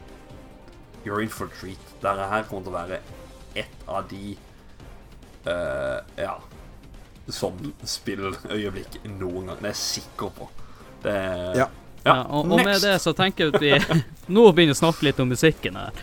you're 1.04 1.20
in 1.22 1.28
for 1.28 1.50
a 1.50 1.56
treat. 1.60 1.90
Dette 2.02 2.28
her 2.30 2.46
kommer 2.48 2.64
til 2.64 2.72
å 2.72 2.78
være 2.78 3.00
et 3.58 3.82
av 3.90 4.06
de 4.10 4.36
uh, 5.46 5.98
Ja 6.16 6.38
Sånn 7.28 7.72
spilløyeblikk 7.84 9.02
noen 9.18 9.50
gang. 9.50 9.58
Det 9.60 9.68
er 9.68 9.74
jeg 9.74 9.82
sikker 9.82 10.32
på. 10.38 10.48
Det 11.04 11.12
er 11.12 11.62
Ja. 11.64 11.68
Ja, 12.06 12.22
og, 12.30 12.46
og 12.54 12.62
med 12.64 12.78
det 12.80 12.94
så 13.02 13.12
tenker 13.12 13.48
jeg 13.48 13.54
at 13.54 13.60
vi 13.60 14.02
nå 14.34 14.46
begynner 14.54 14.76
å 14.76 14.78
snakke 14.78 15.04
litt 15.04 15.18
om 15.20 15.28
musikken 15.28 15.76
her. 15.76 15.96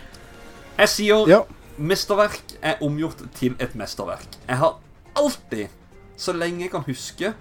Jeg 0.77 0.91
sier 0.91 1.29
Ja. 1.31 1.39
mesterverk 1.77 2.57
er 2.61 2.83
omgjort 2.85 3.23
til 3.39 3.55
et 3.63 3.73
mesterverk. 3.79 4.27
Jeg 4.47 4.59
har 4.59 4.75
alltid, 5.15 5.69
så 6.17 6.35
lenge 6.35 6.67
jeg 6.67 6.71
kan 6.71 6.83
huske 6.85 7.33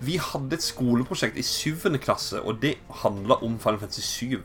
Vi 0.00 0.18
hadde 0.20 0.52
et 0.58 0.62
skoleprosjekt 0.62 1.38
i 1.40 1.42
syvende 1.42 1.98
klasse, 1.98 2.40
og 2.40 2.60
det 2.60 2.74
handla 3.02 3.38
om 3.42 3.58
Final 3.58 3.78
Fantasy 3.80 4.02
7. 4.02 4.42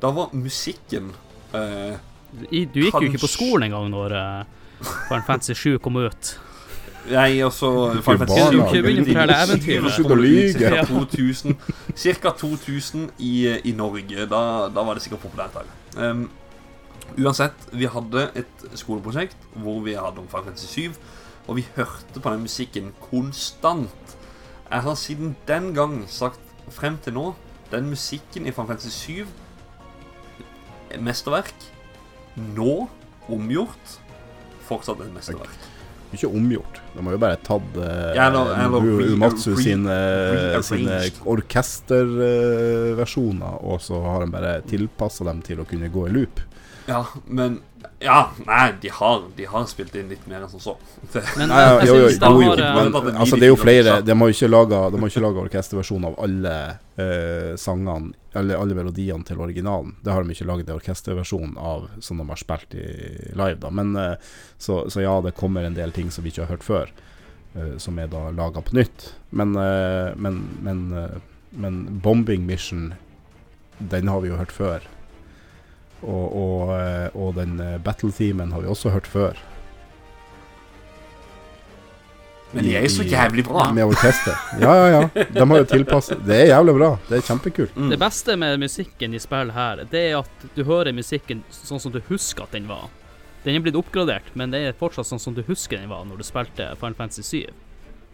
Da 0.00 0.10
var 0.16 0.30
musikken 0.32 1.10
eh, 1.52 1.98
du 2.32 2.80
gikk 2.80 2.96
jo 2.96 3.08
ikke 3.08 3.20
på 3.20 3.30
skolen 3.30 3.68
engang 3.68 3.90
når 3.92 4.14
uh, 4.16 4.44
Final 5.08 5.24
Fantasy 5.26 5.54
7 5.56 5.78
kom 5.84 5.96
ut. 5.96 6.34
Jeg 7.10 7.44
også 7.44 7.68
Final 8.04 8.18
Fantasy 8.18 8.38
7 8.38 8.58
barna, 8.58 8.66
kom 8.68 8.82
begynn 8.84 9.00
å 9.00 9.04
ut 9.04 9.08
i 9.08 9.14
fortelle 9.14 9.36
97, 9.38 9.44
eventyr. 9.44 9.78
og 9.78 9.88
så 9.88 9.94
Slutt 9.96 10.08
kom 10.08 10.12
å 10.12 10.20
det 10.20 10.28
ut 10.28 10.34
lyge. 10.34 10.58
Cirka 10.58 10.82
2000, 10.90 11.56
cirka 12.02 12.32
2000 12.42 13.06
i, 13.18 13.32
i 13.70 13.72
Norge. 13.76 14.26
Da, 14.32 14.42
da 14.74 14.84
var 14.88 14.98
det 14.98 15.04
sikkert 15.04 15.24
populært 15.24 15.56
her. 15.58 15.70
Um, 15.96 16.26
uansett, 17.16 17.68
vi 17.72 17.88
hadde 17.90 18.26
et 18.38 18.66
skoleprosjekt 18.78 19.48
hvor 19.62 19.80
vi 19.86 19.96
hadde 19.96 20.22
om 20.22 20.28
Final 20.28 20.50
Fantasy 20.50 20.90
7, 20.90 21.00
og 21.48 21.56
vi 21.60 21.66
hørte 21.78 22.20
på 22.20 22.34
den 22.34 22.44
musikken 22.44 22.92
konstant. 23.08 24.16
Jeg 24.68 24.84
har 24.84 25.00
siden 25.00 25.36
den 25.48 25.72
gang 25.76 26.02
sagt 26.12 26.44
frem 26.68 26.98
til 27.00 27.14
nå 27.16 27.30
Den 27.72 27.88
musikken 27.88 28.46
i 28.46 28.52
Final 28.52 28.74
Fantasy 28.74 28.92
7 29.24 29.26
er 30.90 31.00
Mesterverk. 31.04 31.54
Nå 32.36 32.88
omgjort. 33.28 33.98
Fortsatt 34.68 35.00
et 35.04 35.12
mesterverk. 35.12 35.77
Ikke 36.12 36.28
omgjort. 36.32 36.80
De 36.94 37.04
har 37.04 37.12
jo 37.12 37.18
bare 37.20 37.36
tatt 37.44 37.76
eh, 37.76 38.14
yeah, 38.16 38.32
no, 38.32 38.48
no, 38.48 38.80
Matsu 39.20 39.52
sine, 39.60 39.92
sine 40.64 41.12
orkesterversjoner, 41.28 43.60
og 43.60 43.76
så 43.84 44.00
har 44.06 44.24
de 44.24 44.28
bare 44.32 44.64
tilpassa 44.68 45.24
dem 45.28 45.42
til 45.44 45.60
å 45.60 45.64
kunne 45.68 45.88
gå 45.92 46.08
i 46.08 46.12
loop. 46.16 46.40
Ja, 46.88 47.04
men 47.26 47.60
Ja, 48.00 48.30
nei, 48.46 48.72
de 48.80 48.88
har, 48.94 49.22
de 49.36 49.44
har 49.50 49.64
spilt 49.66 49.94
inn 49.98 50.08
litt 50.08 50.26
mer 50.30 50.44
enn 50.44 50.50
som 50.50 50.60
så. 50.62 50.74
Det, 51.12 51.22
Men 51.36 51.50
Nei, 51.50 51.62
ja, 51.62 51.72
jeg 51.82 51.88
jo, 51.88 51.94
jo, 51.96 52.04
jo, 52.04 52.42
jo, 52.44 52.52
eh, 52.54 52.76
men 52.78 53.16
altså, 53.16 53.38
det 53.38 53.48
er 53.48 53.50
jo 53.52 53.58
flere 53.58 53.96
sånn. 53.98 54.06
De 54.06 54.14
har 54.14 54.30
jo 54.30 55.08
ikke 55.10 55.22
laga 55.24 55.42
orkesterversjon 55.42 56.06
av 56.06 56.14
alle 56.22 56.54
eh, 56.96 57.52
sangene, 57.60 58.12
eller 58.38 58.60
alle 58.62 58.76
melodiene 58.78 59.26
til 59.26 59.42
originalen. 59.42 59.96
Det 60.04 60.14
har 60.14 60.22
de 60.22 60.36
ikke 60.36 60.46
laget 60.48 60.70
en 60.70 60.78
orkesterversjon 60.78 61.56
av 61.58 61.88
som 62.04 62.22
de 62.22 62.28
har 62.28 62.40
spilt 62.40 62.76
i 62.78 62.86
live, 63.34 63.58
da. 63.64 63.72
Men 63.74 63.96
eh, 63.98 64.30
så, 64.56 64.84
så 64.90 65.02
ja, 65.04 65.16
det 65.24 65.34
kommer 65.38 65.66
en 65.66 65.76
del 65.78 65.94
ting 65.96 66.12
som 66.14 66.24
vi 66.26 66.32
ikke 66.32 66.46
har 66.46 66.54
hørt 66.54 66.66
før, 66.66 66.92
eh, 67.56 67.74
som 67.82 67.98
er 67.98 68.12
da 68.12 68.28
laga 68.36 68.62
på 68.62 68.78
nytt. 68.78 69.10
Men, 69.30 69.56
eh, 69.58 70.12
men, 70.16 70.38
men, 70.62 70.86
eh, 71.02 71.18
men 71.50 71.82
Bombing 72.04 72.46
Mission, 72.46 72.92
den 73.78 74.08
har 74.08 74.22
vi 74.22 74.30
jo 74.30 74.38
hørt 74.38 74.54
før. 74.54 74.86
Og, 76.02 76.26
og, 76.38 76.72
eh, 76.78 77.08
og 77.18 77.34
den 77.34 77.58
eh, 77.60 77.78
battle-themen 77.82 78.52
har 78.54 78.60
vi 78.62 78.68
også 78.70 78.90
hørt 78.94 79.06
før. 79.10 79.38
men 82.52 82.64
de 82.64 82.70
er 82.78 82.84
jo 82.86 82.88
så 82.88 83.04
jævlig 83.04 83.42
bra. 83.44 83.66
Med 83.76 83.84
orkester. 83.84 84.32
Ja, 84.62 84.70
ja, 84.72 84.86
ja. 84.94 85.24
De 85.34 85.42
har 85.44 85.58
jo 85.60 85.64
tilpasset 85.68 86.22
Det 86.24 86.36
er 86.38 86.46
jævlig 86.54 86.74
bra. 86.78 86.88
Det 87.08 87.18
er 87.18 87.26
kjempekult. 87.26 87.74
Mm. 87.76 87.90
Det 87.92 87.98
beste 88.00 88.36
med 88.40 88.62
musikken 88.62 89.14
i 89.14 89.20
spill 89.20 89.50
her, 89.52 89.82
det 89.90 90.04
er 90.12 90.16
at 90.22 90.46
du 90.56 90.62
hører 90.64 90.94
musikken 90.96 91.42
sånn 91.52 91.82
som 91.82 91.92
du 91.92 92.00
husker 92.08 92.46
at 92.46 92.54
den 92.56 92.64
var. 92.70 92.86
Den 93.44 93.58
er 93.58 93.60
blitt 93.66 93.76
oppgradert, 93.76 94.30
men 94.34 94.50
det 94.54 94.62
er 94.64 94.78
fortsatt 94.80 95.06
sånn 95.10 95.20
som 95.20 95.36
du 95.36 95.42
husker 95.46 95.76
den 95.78 95.90
var 95.92 96.06
når 96.08 96.22
du 96.22 96.24
spilte 96.26 96.70
Final 96.80 96.96
Fantasy 96.98 97.26
7. 97.44 97.52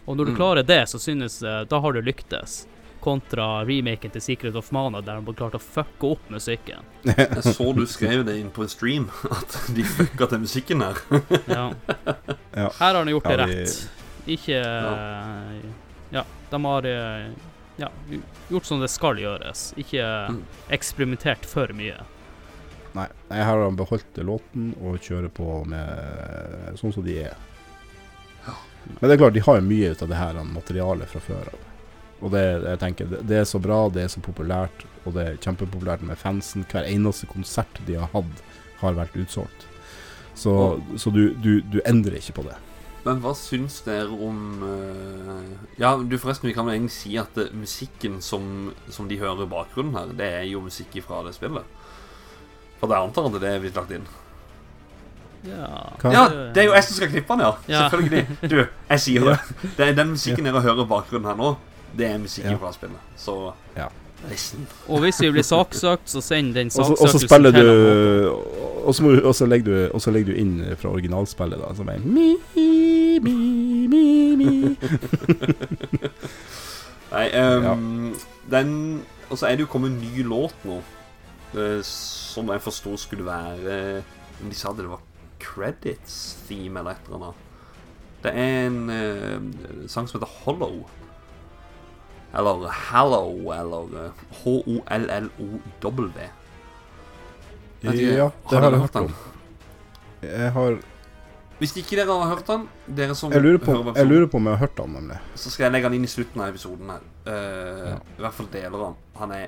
Og 0.06 0.16
når 0.18 0.24
du 0.26 0.32
Mm. 0.34 0.36
klarer 0.36 0.66
det, 0.66 0.82
så 0.90 0.98
synes 0.98 1.38
jeg 1.40 1.68
da 1.70 1.80
har 1.80 1.92
du 1.92 2.00
lyktes. 2.02 2.66
Kontra 3.04 3.46
remaken 3.68 4.12
til 4.14 4.22
Secret 4.24 4.56
of 4.56 4.70
Mana, 4.72 5.02
der 5.04 5.18
de 5.20 5.26
har 5.28 5.36
klart 5.36 5.56
å 5.58 5.60
fucke 5.60 6.14
opp 6.14 6.30
musikken. 6.32 6.86
Jeg 7.04 7.42
så 7.44 7.66
du 7.76 7.82
skrev 7.90 8.22
det 8.24 8.38
inn 8.40 8.48
på 8.54 8.64
en 8.64 8.70
stream, 8.72 9.10
at 9.38 9.58
de 9.76 9.84
fucka 9.84 10.30
til 10.32 10.40
musikken 10.46 10.84
her. 10.86 11.02
Ja. 11.56 11.66
Ja. 12.54 12.70
Her 12.78 12.94
har 12.94 13.04
de 13.04 13.12
gjort 13.12 13.28
det 13.28 13.36
rett. 13.42 13.76
Ikke 14.30 14.56
Ja, 16.14 16.22
de 16.50 16.60
har 16.64 16.86
eh, 16.88 17.26
ja, 17.76 17.88
gjort 18.48 18.64
som 18.70 18.80
det 18.80 18.88
skal 18.92 19.18
gjøres. 19.20 19.72
Ikke 19.76 20.04
Mm. 20.30 20.42
eksperimentert 20.72 21.44
for 21.46 21.68
mye. 21.76 21.98
Nei, 22.94 23.08
jeg 23.28 23.44
har 23.44 23.64
beholdt 23.74 24.16
låten 24.22 24.70
og 24.80 25.00
kjører 25.02 25.28
på 25.34 25.64
med 25.66 26.78
sånn 26.78 26.94
som 26.94 27.04
de 27.04 27.18
er. 27.26 27.34
Men 29.00 29.08
det 29.08 29.16
er 29.16 29.20
klart, 29.24 29.34
de 29.34 29.42
har 29.42 29.56
jo 29.58 29.66
mye 29.66 29.90
ut 29.92 30.02
av 30.04 30.08
det 30.12 30.18
her 30.20 30.38
materialet 30.46 31.08
fra 31.10 31.20
før 31.24 31.48
av. 31.52 31.62
Og 32.24 32.32
det, 32.32 32.42
jeg 32.64 32.80
tenker, 32.80 33.08
det, 33.10 33.22
det 33.28 33.42
er 33.42 33.46
så 33.48 33.60
bra, 33.60 33.84
det 33.92 34.06
er 34.06 34.12
så 34.12 34.22
populært, 34.24 34.86
og 35.04 35.14
det 35.16 35.24
er 35.28 35.40
kjempepopulært 35.44 36.04
med 36.08 36.16
fansen. 36.16 36.64
Hver 36.70 36.88
eneste 36.88 37.28
konsert 37.28 37.80
de 37.84 37.98
har 38.00 38.08
hatt, 38.14 38.44
har 38.80 38.96
vært 38.96 39.16
utsolgt. 39.20 39.66
Så, 40.34 40.54
så 40.98 41.12
du, 41.14 41.28
du, 41.38 41.58
du 41.70 41.78
endrer 41.86 42.16
ikke 42.18 42.40
på 42.40 42.46
det. 42.48 42.56
Men 43.04 43.20
hva 43.20 43.34
syns 43.36 43.82
dere 43.84 44.08
om 44.08 44.38
uh, 44.64 45.42
Ja, 45.76 45.92
du 46.00 46.16
forresten, 46.16 46.48
vi 46.48 46.54
kan 46.56 46.64
vel 46.64 46.78
egentlig 46.78 46.94
si 46.96 47.12
at 47.20 47.36
eh, 47.38 47.52
musikken 47.52 48.16
som, 48.24 48.72
som 48.88 49.10
de 49.10 49.18
hører 49.20 49.44
i 49.44 49.50
bakgrunnen 49.50 49.96
her, 49.98 50.14
det 50.16 50.30
er 50.40 50.46
jo 50.48 50.64
musikk 50.64 50.96
fra 51.04 51.20
det 51.26 51.34
spillet. 51.36 51.68
For 52.80 52.90
det 52.90 53.00
antar 53.00 53.28
at 53.28 53.36
det 53.42 53.50
er 53.50 53.60
blitt 53.62 53.76
lagt 53.76 53.92
inn. 53.94 54.08
Ja, 55.44 55.68
Ja, 56.08 56.24
det 56.56 56.62
er 56.62 56.70
jo 56.70 56.72
jeg 56.72 56.86
som 56.86 56.96
skal 56.96 57.12
klippe 57.12 57.36
den, 57.36 57.44
ja. 57.44 57.52
Ja. 57.68 57.84
Selvfølgelig. 57.84 58.48
Du, 58.48 58.56
jeg 58.64 59.04
sier 59.04 59.28
det. 59.28 59.36
det 59.76 59.88
er 59.90 59.98
den 60.00 60.14
musikken 60.16 60.48
dere 60.48 60.64
hører 60.64 60.86
i 60.86 60.90
bakgrunnen 60.94 61.28
her 61.28 61.36
nå, 61.36 61.52
det 61.98 62.06
er 62.10 62.18
musikken 62.18 62.52
Ja. 62.52 62.56
fra 62.58 62.72
spillet. 62.72 62.98
Så 63.16 63.52
Ja. 63.76 63.86
listen. 64.30 64.66
Og 64.88 65.00
hvis 65.00 65.20
vi 65.20 65.30
blir 65.30 65.42
saksøkt, 65.42 66.06
så 66.10 66.20
send 66.20 66.54
den 66.54 66.70
Og 66.78 66.80
og 66.90 66.96
så 66.96 67.06
saksøkelsen 67.06 67.28
spiller 67.28 67.50
til 67.52 67.66
du. 67.66 68.30
Og 68.84 68.94
så, 68.94 69.02
må 69.02 69.10
du- 69.16 69.26
og 69.28 69.34
så 69.34 69.46
legger 69.46 69.64
du 69.64 69.90
Og 69.94 70.00
så 70.00 70.10
legger 70.10 70.32
du 70.32 70.38
inn 70.40 70.76
fra 70.76 70.88
originalspillet, 70.90 71.58
da, 71.60 71.74
som 71.74 71.88
er 71.88 71.98
mi, 72.04 72.36
mi, 72.56 73.88
mi, 73.88 74.36
mi. 74.36 74.76
Nei, 77.14 77.28
ehm, 77.32 78.14
den 78.50 79.02
Og 79.30 79.38
så 79.38 79.46
er 79.46 79.56
det 79.56 79.60
jo 79.60 79.70
kommet 79.72 79.90
en 79.92 80.00
ny 80.02 80.22
låt 80.26 80.54
nå, 80.64 80.80
eh, 81.56 81.80
som 81.82 82.48
jeg 82.48 82.60
forsto 82.64 82.96
skulle 82.96 83.24
være 83.26 84.02
Om 84.42 84.50
de 84.50 84.54
sa 84.58 84.72
det 84.72 84.88
var 84.88 85.00
Credits 85.40 86.36
Theme 86.48 86.78
eller 86.80 86.90
et 86.90 87.06
eller 87.06 87.16
annet. 87.16 87.34
Det 88.24 88.30
er 88.32 88.66
en 88.66 88.78
uh, 88.88 89.88
sang 89.90 90.08
som 90.08 90.16
heter 90.20 90.30
Hollow. 90.44 90.86
Eller 92.34 92.68
Hallow, 92.90 93.52
eller 93.54 94.06
eh, 94.06 94.24
H-O-L-L-O-W. 94.42 96.18
Ja, 97.84 97.92
det 97.92 98.18
har 98.18 98.32
har 98.50 98.70
jeg 98.70 98.80
hørt 98.80 98.96
om. 98.96 99.14
Jeg 100.22 100.50
har 100.52 100.78
Hvis 101.58 101.76
ikke 101.76 101.96
dere 102.00 102.16
har 102.18 102.30
hørt 102.32 102.46
den, 102.48 102.68
dere 102.96 103.14
som 103.14 103.32
Jeg 103.32 103.42
lurer 103.44 103.58
på, 103.62 103.72
hører 103.72 103.96
jeg 104.00 104.06
lurer 104.08 104.26
på 104.26 104.36
om 104.40 104.46
jeg 104.48 104.56
har 104.56 104.62
hørt 104.66 104.76
den, 104.76 104.92
nemlig. 104.96 105.18
så 105.34 105.50
skal 105.50 105.64
jeg 105.64 105.72
legge 105.72 105.88
den 105.88 105.98
inn 106.00 106.04
i 106.04 106.10
slutten 106.10 106.40
av 106.40 106.48
episoden 106.48 106.90
her. 106.90 107.00
Uh, 107.26 107.88
Ja. 107.90 107.96
I 108.18 108.20
hvert 108.24 108.34
fall 108.34 108.48
deler 108.52 108.84
han. 108.84 108.94
Han 109.20 109.30
er 109.32 109.46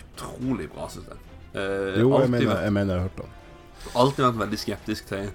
utrolig 0.00 0.70
bra, 0.72 0.88
syns 0.88 1.08
jeg. 1.10 1.18
Uh, 1.54 2.00
Jo, 2.00 2.20
jeg 2.20 2.30
mener 2.30 2.46
vært, 2.48 2.62
jeg, 2.64 2.72
mener 2.72 2.94
jeg 2.94 3.02
har 3.02 3.08
hørt 3.08 3.18
den. 3.22 3.30
alltid 3.94 4.24
vært 4.24 4.38
veldig 4.38 4.58
skeptisk 4.58 5.06
til 5.12 5.30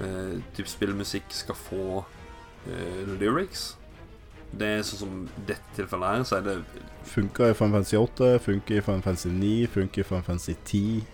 uh, 0.00 0.34
typ 0.56 0.68
spillmusikk 0.68 1.28
skal 1.30 1.54
få 1.54 2.04
eh, 2.66 3.06
lyrics. 3.20 3.76
Det 4.52 4.66
er 4.78 4.82
sånn 4.86 4.98
som 5.02 5.28
dette 5.46 5.74
tilfellet 5.76 6.08
her, 6.16 6.22
så 6.24 6.38
er 6.38 6.46
det 6.46 6.56
Funka 7.08 7.50
i 7.50 7.54
Final 7.56 7.74
Fantasy 7.78 7.96
8, 7.96 8.38
funker 8.44 8.78
i 8.78 8.80
Final 8.84 9.02
Fantasy 9.04 9.28
9, 9.32 9.66
funker 9.74 10.00
i 10.00 10.04
Final 10.08 10.24
Fantasy 10.24 10.54
10. 10.64 11.04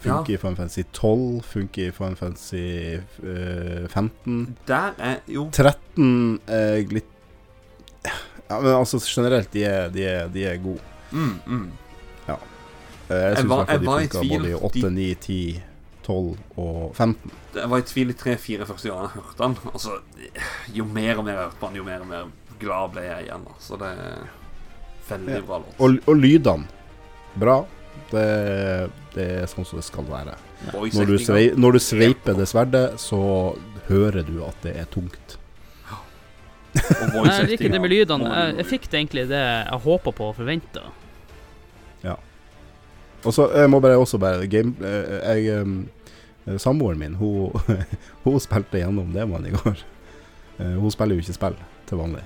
Funker 0.00 0.32
i 0.34 0.36
Final 0.40 0.56
Fantasy 0.56 0.82
12, 0.96 1.40
funker 1.44 1.86
i 1.88 1.90
Final 1.92 2.16
Fantasy 2.16 2.96
uh, 3.22 3.88
15. 3.92 4.56
Der 4.68 4.94
er 4.98 5.16
jo 5.28 5.48
13 5.52 6.40
er 6.48 6.84
litt 6.94 7.10
Ja, 8.50 8.60
men 8.60 8.72
altså 8.74 8.98
generelt, 9.04 9.52
de 9.52 9.64
er, 9.64 9.90
de 9.94 10.04
er, 10.08 10.28
de 10.32 10.44
er 10.44 10.56
gode. 10.62 10.80
mm, 11.12 11.34
mm. 11.46 11.66
Ja. 12.28 12.36
Jeg 13.10 13.18
Jeg 13.20 13.36
syns 13.36 13.44
i 13.44 13.48
hvert 13.50 13.68
fall 13.68 13.80
de 13.80 13.86
funka 14.08 14.24
både 14.30 14.50
i 14.50 14.54
8, 14.54 14.80
De- 14.80 14.90
9, 14.90 15.14
10, 15.14 15.62
12 16.02 16.36
og 16.56 16.94
15. 16.96 17.30
Jeg 17.54 17.70
var 17.70 17.78
i 17.78 17.82
tvil 17.82 18.10
i 18.10 18.12
tre-fire 18.18 18.66
første 18.66 18.88
gang 18.88 19.00
jeg 19.02 19.08
hørte 19.14 19.42
den. 19.42 19.56
Altså, 19.74 19.90
jo 20.74 20.84
mer 20.84 21.18
og 21.18 21.24
mer 21.24 21.32
jeg 21.36 21.42
hørte 21.44 21.66
den, 21.66 21.76
jo 21.76 21.84
mer 21.84 22.00
og 22.00 22.06
mer 22.06 22.30
glad 22.60 22.92
ble 22.94 23.02
jeg 23.06 23.26
igjen. 23.26 23.44
da. 23.48 23.56
Så 23.62 23.78
det 23.80 23.90
er 23.90 24.28
veldig 25.10 25.34
Ja. 25.34 25.40
bra 25.48 25.58
låt. 25.64 25.74
Og, 25.80 25.98
og 26.06 26.16
lydene, 26.16 26.66
bra. 27.40 27.58
Det, 28.10 28.24
det 29.14 29.26
er 29.42 29.46
sånn 29.50 29.66
som 29.66 29.78
det 29.78 29.84
skal 29.86 30.06
være. 30.08 30.36
Når 30.74 31.06
du, 31.06 31.16
svei, 31.22 31.44
når 31.56 31.72
du 31.76 31.80
sveiper 31.82 32.34
det 32.38 32.46
sverdet, 32.50 32.86
så 33.00 33.20
hører 33.88 34.22
du 34.26 34.40
at 34.46 34.56
det 34.62 34.76
er 34.78 34.88
tungt. 34.92 35.36
Jeg 36.74 37.46
liker 37.50 37.68
det 37.72 37.80
med 37.82 37.90
lydene. 37.90 38.30
Jeg, 38.30 38.56
jeg 38.60 38.66
fikk 38.70 38.88
det 38.90 38.98
egentlig 39.00 39.24
det 39.30 39.40
jeg 39.42 39.80
håpa 39.86 40.12
på 40.14 40.30
og 40.30 40.36
forventa. 40.38 40.86
Og 43.20 43.34
så 43.36 43.50
jeg 43.52 43.68
må 43.68 43.82
bare 43.84 43.98
også 44.00 44.16
bare 44.16 44.46
game, 44.48 44.70
eh, 44.80 45.42
jeg, 45.44 46.56
Samboeren 46.56 46.98
min, 46.98 47.14
hun, 47.20 47.52
hun 48.24 48.38
spilte 48.40 48.80
gjennom 48.80 49.10
demoen 49.12 49.44
i 49.44 49.52
går. 49.52 49.82
Eh, 50.56 50.70
Hun 50.80 50.88
spiller 50.90 51.18
jo 51.18 51.20
ikke 51.20 51.34
spill 51.36 51.58
til 51.86 52.00
vanlig. 52.00 52.22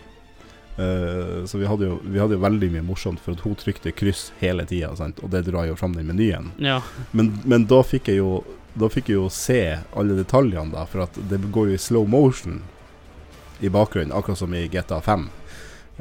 Eh, 0.77 1.45
Så 1.45 1.59
vi 1.59 1.67
hadde, 1.67 1.85
jo, 1.85 1.99
vi 2.05 2.19
hadde 2.19 2.35
jo 2.35 2.43
veldig 2.43 2.71
mye 2.75 2.83
morsomt, 2.83 3.21
for 3.23 3.37
at 3.37 3.45
hun 3.47 3.55
trykte 3.59 3.93
kryss 3.95 4.33
hele 4.41 4.67
tida, 4.67 4.91
og 4.91 5.31
det 5.31 5.45
drar 5.47 5.69
jo 5.69 5.77
fram 5.79 5.95
den 5.95 6.09
menyen. 6.11 6.51
Ja. 6.59 6.81
Men, 7.13 7.37
men 7.45 7.67
da 7.71 7.83
fikk 7.87 8.11
jeg 8.11 8.23
jo 8.23 8.43
Da 8.75 8.89
fikk 8.91 9.07
jeg 9.13 9.21
jo 9.21 9.29
se 9.31 9.79
alle 9.95 10.17
detaljene, 10.19 10.73
da, 10.75 10.83
for 10.91 11.05
at 11.05 11.15
det 11.31 11.39
går 11.55 11.69
jo 11.71 11.75
i 11.77 11.79
slow 11.79 12.09
motion 12.11 12.57
i 13.63 13.71
bakgrunnen, 13.71 14.11
akkurat 14.11 14.39
som 14.41 14.55
i 14.55 14.65
GTA 14.67 14.99
5 15.01 15.29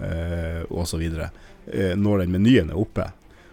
uh, 0.01 0.63
og 0.73 0.87
så 0.89 0.97
videre, 0.97 1.27
eh, 1.69 1.93
når 1.93 2.23
den 2.23 2.33
menyen 2.33 2.71
er 2.73 2.79
oppe. 2.81 3.05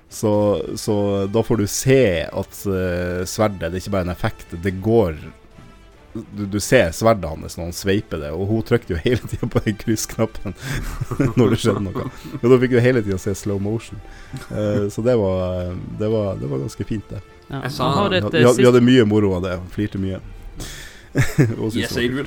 Så, 0.08 0.32
så 0.80 1.26
da 1.28 1.42
får 1.44 1.60
du 1.60 1.66
se 1.68 2.00
at 2.24 2.62
uh, 2.64 3.20
sverdet 3.28 3.68
Det 3.68 3.76
er 3.76 3.82
ikke 3.82 3.92
bare 3.98 4.08
en 4.08 4.14
effekt, 4.14 4.56
det 4.56 4.72
går 4.80 5.20
du, 6.12 6.46
du, 6.46 6.60
ser 6.60 6.90
sverdet 6.90 7.30
hans 7.30 7.54
når 7.56 7.68
han 7.68 7.76
sveiper 7.76 8.18
det, 8.22 8.30
og 8.34 8.48
hun 8.50 8.64
trykte 8.66 8.96
jo 8.96 9.00
hele 9.04 9.28
tida 9.30 9.46
på 9.50 9.62
den 9.62 9.76
kryssknappen 9.78 10.56
når 11.38 11.54
det 11.54 11.58
skjedde 11.62 11.84
noe. 11.84 12.06
Og 12.40 12.46
da 12.50 12.58
fikk 12.64 12.74
du 12.74 12.80
hele 12.82 13.02
tida 13.06 13.18
se 13.22 13.34
slow 13.38 13.60
motion. 13.62 14.00
Uh, 14.50 14.88
så 14.90 15.04
det 15.06 15.14
var, 15.20 15.70
det, 16.00 16.08
var, 16.10 16.40
det 16.40 16.50
var, 16.50 16.64
ganske 16.64 16.86
fint, 16.88 17.06
det. 17.12 17.22
Ja. 17.46 17.62
Vi, 17.62 17.70
eh, 17.70 18.26
hadde, 18.26 18.42
vi 18.58 18.66
hadde 18.66 18.82
mye 18.86 19.06
moro 19.06 19.36
av 19.38 19.46
det, 19.46 19.54
flirte 19.74 20.02
mye. 20.02 20.18
yes, 21.14 21.96
jeg, 21.98 22.26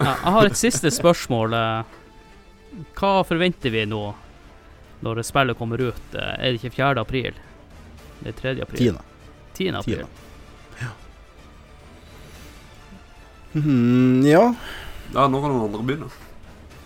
ja, 0.00 0.10
jeg 0.10 0.32
har 0.36 0.48
et 0.48 0.58
siste 0.60 0.92
spørsmål. 0.92 1.56
Eh. 1.56 2.80
Hva 2.96 3.12
forventer 3.28 3.72
vi 3.72 3.84
nå 3.88 4.02
når 5.04 5.22
spillet 5.24 5.56
kommer 5.58 5.80
ut? 5.80 6.16
Er 6.16 6.50
det 6.50 6.60
ikke 6.60 6.74
4. 6.76 7.04
april? 7.04 7.38
Det 8.20 8.34
er 8.34 8.40
3. 8.40 8.56
april. 8.64 8.98
10. 9.56 9.64
10. 9.64 9.78
april. 9.80 10.04
10. 10.08 10.29
Hmm, 13.52 14.20
ja. 14.26 14.54
ja. 15.14 15.26
Nå 15.26 15.40
kan 15.42 15.50
noen 15.50 15.68
andre 15.68 15.86
begynne. 15.86 16.10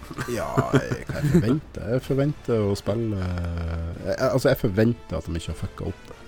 ja, 0.37 0.49
jeg, 0.77 1.05
hva 1.09 1.21
jeg 1.23 1.31
forventer 1.33 1.93
Jeg 1.95 2.03
forventer 2.05 2.61
å 2.61 2.75
spille 2.77 3.21
eh, 3.25 3.87
jeg, 4.05 4.17
Altså, 4.27 4.51
jeg 4.51 4.61
forventer 4.61 5.17
at 5.17 5.29
de 5.29 5.41
ikke 5.41 5.55
har 5.55 5.61
fucka 5.63 5.87
opp 5.89 6.03
det. 6.11 6.19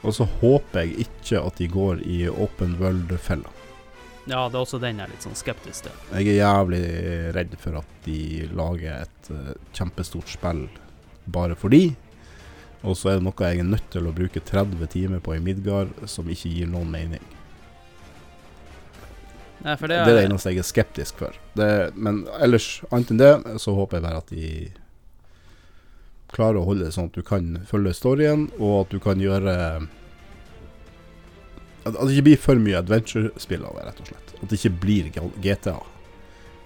Og 0.00 0.14
så 0.16 0.24
håper 0.40 0.86
jeg 0.86 1.04
ikke 1.04 1.42
at 1.44 1.58
de 1.60 1.68
går 1.68 2.00
i 2.08 2.22
open 2.30 2.78
world-fella. 2.80 3.50
Ja, 4.24 4.46
det 4.48 4.56
er 4.56 4.62
også 4.62 4.78
den 4.80 5.00
jeg 5.00 5.04
er 5.04 5.12
litt 5.12 5.24
sånn 5.26 5.36
skeptisk 5.36 5.84
til. 5.88 5.98
Jeg 6.14 6.30
er 6.30 6.38
jævlig 6.38 6.84
redd 7.36 7.56
for 7.60 7.80
at 7.80 7.90
de 8.06 8.46
lager 8.56 9.02
et 9.02 9.30
uh, 9.32 9.50
kjempestort 9.76 10.32
spill 10.32 10.62
bare 11.28 11.56
fordi. 11.58 11.90
Og 12.80 12.96
så 12.96 13.10
er 13.10 13.18
det 13.18 13.26
noe 13.26 13.50
jeg 13.50 13.60
er 13.60 13.68
nødt 13.68 13.90
til 13.92 14.08
å 14.08 14.14
bruke 14.16 14.40
30 14.40 14.88
timer 14.92 15.20
på 15.24 15.36
i 15.36 15.42
Midgard 15.44 15.92
som 16.08 16.28
ikke 16.32 16.52
gir 16.52 16.70
noen 16.70 16.88
mening. 16.92 17.24
Nei, 19.64 19.74
Det 19.76 19.88
det 19.90 19.96
er 19.98 20.04
det 20.08 20.14
er, 20.24 20.28
eneste 20.30 20.50
jeg 20.54 20.58
er 20.62 20.68
skeptisk 20.68 21.18
for. 21.20 21.34
Det, 21.54 21.66
men 21.94 22.22
ellers, 22.40 22.80
annet 22.90 23.10
enn 23.12 23.18
det, 23.20 23.32
så 23.60 23.74
håper 23.76 23.98
jeg 23.98 24.02
bare 24.06 24.20
at 24.22 24.30
de 24.32 24.70
klarer 26.32 26.60
å 26.60 26.64
holde 26.64 26.84
det 26.86 26.94
sånn 26.94 27.10
at 27.10 27.16
du 27.18 27.22
kan 27.26 27.58
følge 27.68 27.92
storyen, 27.98 28.46
og 28.58 28.86
at 28.86 28.90
du 28.94 29.00
kan 29.02 29.20
gjøre 29.20 29.54
At 31.84 31.94
det 31.96 32.12
ikke 32.14 32.26
blir 32.28 32.36
for 32.40 32.60
mye 32.60 32.76
adventure-spill 32.78 33.62
av 33.64 33.76
det, 33.78 33.84
rett 33.88 34.00
og 34.02 34.08
slett. 34.10 34.32
At 34.42 34.48
det 34.52 34.58
ikke 34.60 34.72
blir 34.82 35.06
GTA. 35.40 35.76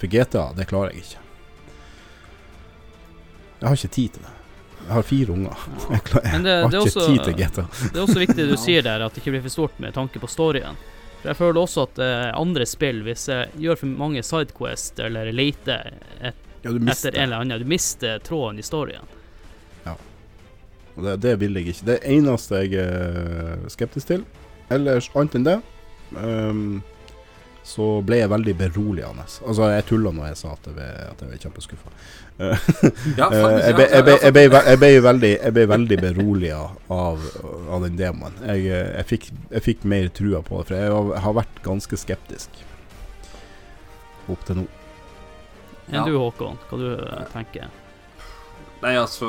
For 0.00 0.10
GTA, 0.10 0.48
det 0.58 0.66
klarer 0.70 0.90
jeg 0.90 1.04
ikke. 1.04 1.20
Jeg 3.60 3.68
har 3.70 3.76
ikke 3.78 3.92
tid 3.94 4.16
til 4.16 4.22
det. 4.26 4.32
Jeg 4.84 4.92
har 4.92 5.06
fire 5.08 5.32
unger. 5.32 5.62
Jeg, 5.94 6.00
klarer, 6.04 6.26
jeg 6.34 6.42
det- 6.44 6.56
har 6.62 6.70
det 6.70 6.80
ikke 6.80 6.90
også- 6.90 7.06
tid 7.06 7.22
til 7.24 7.34
GTA. 7.38 7.66
det 7.92 7.96
er 7.96 8.02
også 8.04 8.18
viktig 8.26 8.48
du 8.50 8.56
sier 8.56 8.82
der, 8.82 9.00
at 9.06 9.14
det 9.14 9.22
ikke 9.22 9.30
blir 9.36 9.42
for 9.46 9.54
stort 9.54 9.78
med 9.80 9.94
tanke 9.94 10.18
på 10.20 10.28
storyen. 10.28 10.76
For 11.24 11.32
jeg 11.32 11.40
føler 11.40 11.60
også 11.64 11.88
at 11.88 12.00
uh, 12.04 12.30
andre 12.36 12.68
spill, 12.68 13.00
hvis 13.06 13.28
jeg 13.32 13.50
gjør 13.64 13.80
for 13.80 13.98
mange 14.04 14.22
sidequest 14.22 15.00
eller 15.00 15.32
leter 15.32 15.94
et, 16.20 16.40
Ja, 16.64 16.70
etter 16.72 17.12
en 17.12 17.26
eller 17.26 17.42
annen, 17.42 17.60
du 17.60 17.68
mister 17.68 18.20
tråden 18.24 18.60
i 18.60 18.64
storyen. 18.64 19.08
Og 20.94 21.02
det, 21.02 21.14
det 21.24 21.34
vil 21.40 21.58
jeg 21.58 21.72
ikke. 21.72 21.86
Det 21.88 21.98
eneste 22.06 22.60
jeg 22.62 22.78
er 22.84 23.64
skeptisk 23.72 24.10
til. 24.12 24.26
Ellers, 24.72 25.10
annet 25.18 25.38
enn 25.38 25.46
det, 25.46 25.56
ehm, 26.20 26.68
så 27.64 27.84
ble 28.04 28.18
jeg 28.20 28.28
veldig 28.28 28.52
beroligende. 28.60 29.24
Altså, 29.24 29.70
jeg 29.72 29.86
tulla 29.88 30.10
når 30.12 30.26
jeg 30.28 30.36
sa 30.42 30.50
at 30.52 30.66
jeg 30.68 30.76
ble, 30.76 30.88
at 31.08 31.22
jeg 31.24 31.30
ble 31.30 31.38
kjempeskuffa. 31.46 31.92
Ja, 33.20 33.28
Eh, 33.30 33.60
jeg, 33.62 33.74
ble, 33.78 33.84
jeg, 33.86 34.02
ble, 34.04 34.14
jeg, 34.18 34.32
ble, 34.34 34.60
jeg, 34.66 34.78
ble 34.82 34.88
veldig, 35.06 35.30
jeg 35.38 35.68
veldig 35.70 35.98
beroliga 36.02 36.58
av, 36.92 37.24
av 37.70 37.86
den 37.86 37.96
demoen. 37.96 38.36
Jeg, 38.42 38.66
eh, 38.68 38.88
jeg, 38.98 39.06
fikk, 39.12 39.28
jeg 39.54 39.64
fikk 39.64 39.86
mer 39.88 40.10
trua 40.12 40.42
på 40.44 40.58
det, 40.60 40.66
for 40.68 40.76
jeg 40.76 41.22
har, 41.24 41.36
vært 41.38 41.62
ganske 41.64 42.00
skeptisk 42.00 42.60
opp 44.28 44.44
til 44.48 44.60
nå. 44.60 44.66
Enn 45.88 46.00
Ja. 46.00 46.04
du, 46.08 46.18
Håkon? 46.18 46.58
Hva 46.68 46.80
du 46.80 46.86
eh, 46.96 47.24
tenker? 47.32 47.72
Nei, 48.84 48.94
altså 49.00 49.28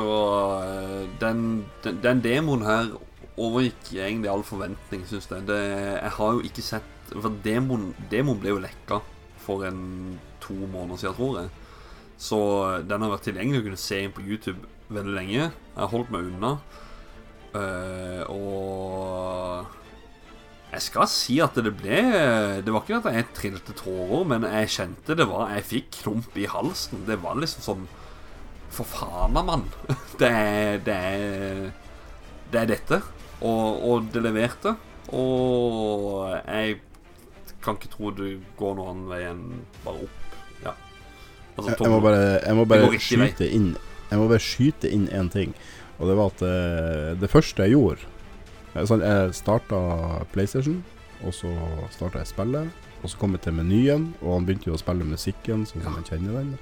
Den, 1.20 1.64
den, 1.84 2.00
den 2.04 2.20
demoen 2.24 2.64
her 2.66 2.90
overgikk 3.36 3.94
egentlig 3.94 4.28
all 4.32 4.44
forventning, 4.44 5.04
syns 5.08 5.28
jeg. 5.30 5.44
Det, 5.48 5.60
jeg 6.02 6.12
har 6.18 6.36
jo 6.36 6.44
ikke 6.44 6.64
sett 6.64 6.95
For 7.12 7.30
demon, 7.44 7.92
demon 8.10 8.40
ble 8.42 8.54
jo 8.54 8.62
lekka 8.62 9.00
for 9.46 9.66
en 9.68 10.18
to 10.42 10.54
måneder 10.54 11.00
siden, 11.02 11.16
tror 11.18 11.40
jeg. 11.40 11.52
Så 12.16 12.38
den 12.88 13.04
har 13.04 13.12
vært 13.12 13.26
tilgjengelig 13.28 13.60
å 13.60 13.66
kunne 13.68 13.80
se 13.80 14.00
inn 14.02 14.14
på 14.16 14.24
YouTube 14.24 14.62
veldig 14.92 15.14
lenge. 15.16 15.40
Jeg 15.50 15.80
har 15.82 15.92
holdt 15.92 16.12
meg 16.14 16.30
unna. 16.30 16.52
Uh, 17.56 18.22
og 18.32 19.66
jeg 20.74 20.82
skal 20.84 21.06
si 21.08 21.38
at 21.40 21.54
det 21.56 21.70
ble 21.78 22.00
Det 22.60 22.72
var 22.74 22.82
ikke 22.82 22.98
at 22.98 23.06
jeg 23.14 23.28
trilte 23.38 23.76
tårer, 23.78 24.26
men 24.28 24.44
jeg 24.44 24.72
kjente 24.74 25.14
det 25.16 25.24
var 25.30 25.54
Jeg 25.54 25.64
fikk 25.70 26.00
klump 26.02 26.36
i 26.36 26.48
halsen. 26.50 27.04
Det 27.08 27.16
var 27.22 27.38
liksom 27.38 27.64
sånn 27.64 27.86
For 28.74 28.88
faen, 28.88 29.38
mann. 29.38 29.68
Det 30.20 30.28
er 30.28 30.82
Det 30.84 30.96
er, 30.96 31.62
det 32.52 32.60
er 32.62 32.68
dette. 32.70 33.00
Og, 33.44 33.80
og 33.84 34.10
det 34.14 34.22
leverte. 34.24 34.76
Og 35.16 36.30
jeg 36.34 36.78
kan 37.66 37.78
ikke 37.78 37.92
tro 37.92 38.12
du 38.14 38.26
går 38.58 38.76
noen 38.78 38.92
annen 38.92 39.10
vei 39.10 39.22
enn 39.26 39.44
bare 39.84 40.06
opp. 40.06 40.36
Ja. 40.62 40.74
Altså, 41.56 41.72
Jeg, 41.72 41.80
jeg 41.82 41.92
må 41.92 42.00
bare, 42.04 42.24
jeg 42.38 42.58
må 42.58 42.66
bare 42.68 43.00
skyte 43.00 43.46
inn 43.48 43.68
Jeg 44.10 44.20
må 44.20 44.26
bare 44.30 44.44
skyte 44.44 44.90
inn 44.92 45.06
én 45.10 45.30
ting. 45.32 45.54
Og 45.96 46.10
det 46.10 46.16
var 46.18 46.32
at 46.34 46.42
eh, 46.44 47.12
det 47.18 47.30
første 47.32 47.64
jeg 47.64 47.74
gjorde 47.74 48.04
eh, 48.74 48.84
sånn, 48.86 49.04
Jeg 49.04 49.32
starta 49.38 49.78
PlayStation, 50.34 50.82
og 51.24 51.32
så 51.34 51.52
starta 51.94 52.20
jeg 52.22 52.30
spillet. 52.34 52.82
Og 53.02 53.12
så 53.12 53.18
kom 53.20 53.34
jeg 53.36 53.44
til 53.46 53.56
menyen, 53.56 54.10
og 54.22 54.38
han 54.38 54.46
begynte 54.46 54.70
jo 54.70 54.76
å 54.76 54.80
spille 54.80 55.06
musikken 55.06 55.64
sånn 55.68 55.84
som 55.84 55.96
man 55.96 56.06
kjenner 56.06 56.38
den. 56.40 56.54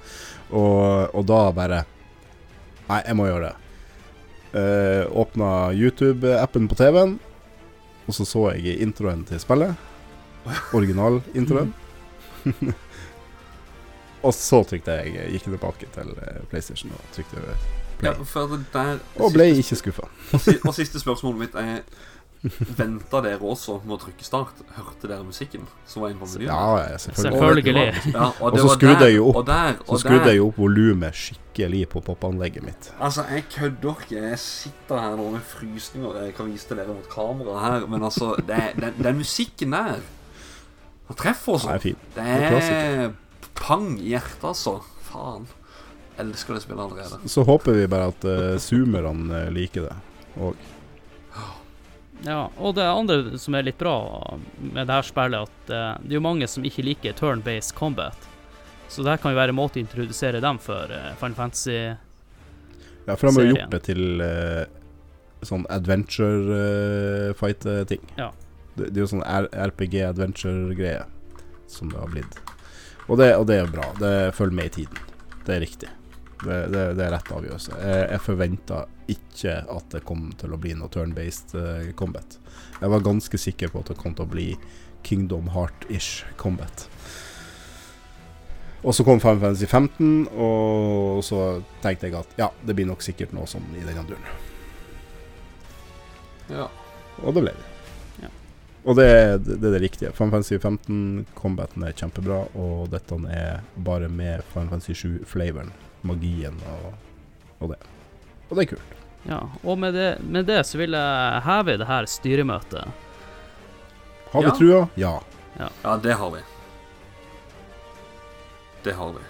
Og, 0.51 1.13
og 1.15 1.27
da 1.27 1.43
bare 1.55 1.83
Nei, 2.85 2.99
jeg 3.01 3.17
må 3.17 3.25
gjøre 3.25 3.47
det. 3.47 3.55
Uh, 4.55 5.03
åpna 5.17 5.47
YouTube-appen 5.73 6.67
på 6.69 6.77
TV-en, 6.77 7.15
og 8.05 8.13
så 8.13 8.27
så 8.29 8.43
jeg 8.53 8.77
introen 8.85 9.23
til 9.25 9.41
spillet. 9.41 9.73
Originalintroen. 10.73 11.73
og 14.25 14.33
så 14.33 14.61
trykte 14.69 14.99
jeg 15.01 15.31
gikk 15.35 15.49
tilbake 15.49 15.89
til 15.95 16.13
eh, 16.21 16.43
PlayStation 16.51 16.93
og 16.93 17.15
trykte 17.15 17.41
play. 17.99 18.11
Ja, 18.11 18.23
for 18.27 18.59
der 18.73 18.99
Og 19.15 19.31
ble 19.33 19.51
ikke 19.55 19.77
skuffa. 19.79 20.09
Og, 20.67 20.73
siste 20.75 20.99
spørsmålet 20.99 21.39
mitt 21.45 21.55
er 21.59 21.81
Venta 22.77 23.23
dere 23.25 23.41
også 23.41 23.79
med 23.87 23.95
å 23.95 23.99
trykke 24.03 24.25
start? 24.25 24.59
Hørte 24.75 25.09
dere 25.09 25.25
musikken 25.25 25.63
som 25.89 26.03
var 26.03 26.11
inne 26.11 26.21
på 26.21 26.27
menyen? 26.29 26.51
Ja, 26.51 26.91
ja, 26.91 26.99
selvfølgelig. 27.01 27.63
Selvfølgelig. 27.63 28.13
Ja, 28.13 28.27
og, 28.27 28.43
Og 28.51 28.59
så 28.59 28.67
var 28.67 28.75
skrudde 28.75 28.99
der, 28.99 29.07
jeg 29.07 29.15
jo 29.17 29.23
opp. 29.31 29.39
Og 29.39 29.47
der, 29.47 29.79
Så 29.87 29.99
skrudde 30.03 30.33
jeg 30.35 30.43
opp 30.43 30.59
volumet 30.61 31.17
skikkelig 31.17 31.81
på 31.95 32.03
popanlegget 32.05 32.67
mitt. 32.67 32.91
Altså, 32.99 33.25
jeg 33.31 33.47
kødder 33.55 34.03
ikke. 34.05 34.19
Jeg 34.27 34.39
sitter 34.43 35.01
her 35.01 35.15
nå 35.17 35.29
med 35.33 35.47
frysninger. 35.55 36.19
Jeg 36.27 36.35
kan 36.37 36.51
vise 36.51 36.69
til 36.69 36.83
dere 36.83 36.93
mot 36.93 37.09
kamera 37.09 37.57
her, 37.63 37.87
men 37.89 38.05
altså 38.05 38.35
det, 38.37 38.61
Den, 38.77 39.01
den 39.01 39.17
musikken 39.23 39.73
der 39.73 40.05
Den 41.07 41.19
treffer 41.19 41.59
Det 41.59 41.67
er 41.67 41.75
også. 41.75 41.81
fin. 41.83 41.97
Det 42.15 42.25
er 42.25 42.55
er 43.05 43.13
pang 43.55 43.99
i 43.99 44.09
hjertet, 44.13 44.43
altså. 44.43 44.79
Faen. 45.05 45.47
Elsker 46.17 46.55
det 46.55 46.63
spillet 46.63 46.83
allerede. 46.85 47.29
Så 47.29 47.43
håper 47.43 47.75
vi 47.75 47.87
bare 47.91 48.07
at 48.13 48.25
uh, 48.25 48.55
zoomerne 48.61 49.43
eh, 49.45 49.51
liker 49.51 49.89
det. 49.89 49.95
Og 50.39 50.55
Ja, 52.25 52.47
og 52.57 52.77
det 52.77 52.85
andre 52.87 53.37
som 53.37 53.55
er 53.55 53.67
litt 53.67 53.77
bra 53.77 53.97
med 54.57 54.87
det 54.87 54.93
her 54.95 55.03
spillet, 55.05 55.49
at 55.49 55.73
uh, 55.73 55.99
det 56.01 56.15
er 56.15 56.17
jo 56.17 56.23
mange 56.23 56.47
som 56.47 56.63
ikke 56.65 56.85
liker 56.87 57.13
turn-based 57.13 57.75
combat. 57.75 58.15
Så 58.87 59.03
det 59.03 59.11
her 59.11 59.21
kan 59.21 59.33
jo 59.33 59.39
være 59.41 59.51
en 59.51 59.59
måte 59.59 59.81
å 59.81 59.83
introdusere 59.83 60.39
dem 60.41 60.57
for 60.63 60.89
uh, 60.89 61.11
Final 61.19 61.35
Fantasy. 61.35 61.77
Ja, 63.05 63.13
for 63.19 63.27
de 63.27 63.35
har 63.35 63.45
jo 63.45 63.53
gjort 63.53 63.75
det 63.75 63.81
til 63.85 64.23
uh, 64.23 64.63
sånn 65.45 65.67
adventure 65.69 66.55
uh, 66.55 67.35
fight-ting. 67.37 68.01
Ja. 68.17 68.31
Det, 68.75 68.89
det 68.89 68.99
er 68.99 69.03
jo 69.05 69.11
sånn 69.15 69.25
RPG-adventure-greie 69.25 71.05
som 71.71 71.91
det 71.91 71.99
har 71.99 72.11
blitt. 72.11 72.39
Og 73.05 73.19
det, 73.21 73.35
og 73.37 73.45
det 73.49 73.59
er 73.61 73.69
bra. 73.71 73.91
Det 73.99 74.15
følger 74.35 74.57
med 74.57 74.71
i 74.71 74.75
tiden. 74.81 74.99
Det 75.45 75.55
er 75.55 75.63
riktig. 75.63 75.91
Det, 76.45 76.57
det, 76.73 76.83
det 76.97 77.05
er 77.05 77.13
rett 77.13 77.31
avgjørelse. 77.31 77.77
Jeg, 77.79 78.07
jeg 78.11 78.23
forventa 78.25 78.81
ikke 79.11 79.59
at 79.71 79.93
det 79.93 80.01
kom 80.07 80.27
til 80.39 80.55
å 80.55 80.59
bli 80.61 80.73
noe 80.77 80.91
turn-based 80.93 81.53
uh, 81.57 81.91
combat. 81.97 82.39
Jeg 82.81 82.91
var 82.91 83.05
ganske 83.05 83.39
sikker 83.39 83.71
på 83.71 83.83
at 83.83 83.93
det 83.93 83.99
kom 84.01 84.17
til 84.17 84.25
å 84.25 84.33
bli 84.33 84.47
Kingdom 85.05 85.51
Heart-ish 85.53 86.25
combat. 86.41 86.87
Og 88.85 88.93
så 88.93 89.05
kom 89.05 89.21
Final 89.21 89.39
Fantasy 89.41 89.65
15, 89.65 90.27
og 90.37 91.23
så 91.25 91.61
tenkte 91.81 92.09
jeg 92.09 92.17
at 92.19 92.35
ja, 92.37 92.51
det 92.65 92.75
blir 92.77 92.89
nok 92.89 93.01
sikkert 93.05 93.33
noe 93.33 93.47
sånn 93.49 93.65
i 93.77 93.85
denne 93.85 94.03
duren. 94.05 94.27
Ja. 96.51 96.67
Og 97.23 97.33
det 97.33 97.41
ble 97.41 97.53
det. 97.55 97.74
Ja. 98.85 98.91
Og 98.91 98.95
det, 98.99 99.07
det, 99.45 99.55
det 99.61 99.67
er 99.71 99.73
det 99.79 99.81
riktige. 99.81 100.11
Final 100.13 100.31
Fantasy 100.35 100.59
15, 100.61 101.25
combaten 101.35 101.83
er 101.87 101.95
kjempebra, 101.97 102.43
og 102.53 102.89
dette 102.93 103.17
er 103.33 103.63
bare 103.81 104.07
med 104.13 104.43
Final 104.53 104.69
Fantasy 104.69 104.93
7-flavoren. 104.93 105.71
Magien 106.05 106.59
og, 106.69 106.91
og 107.65 107.71
det. 107.73 107.79
Og 108.49 108.55
det 108.59 108.67
er 108.67 108.69
kult. 108.75 108.91
Ja, 109.25 109.39
og 109.65 109.79
med 109.81 109.95
det, 109.97 110.11
med 110.21 110.45
det 110.45 110.59
så 110.69 110.77
vil 110.77 110.93
jeg 110.93 111.41
heve 111.47 111.79
det 111.81 111.87
her 111.89 112.05
styremøtet. 112.05 112.85
Har 114.31 114.43
Ja. 114.45 114.51
vi 114.51 114.57
trua? 114.59 114.83
Ja. 115.01 115.15
ja, 115.57 115.95
det 116.03 116.13
har 116.19 116.29
vi. 116.35 116.43
Det 118.85 118.93
har 118.93 119.13
vi. 119.15 119.23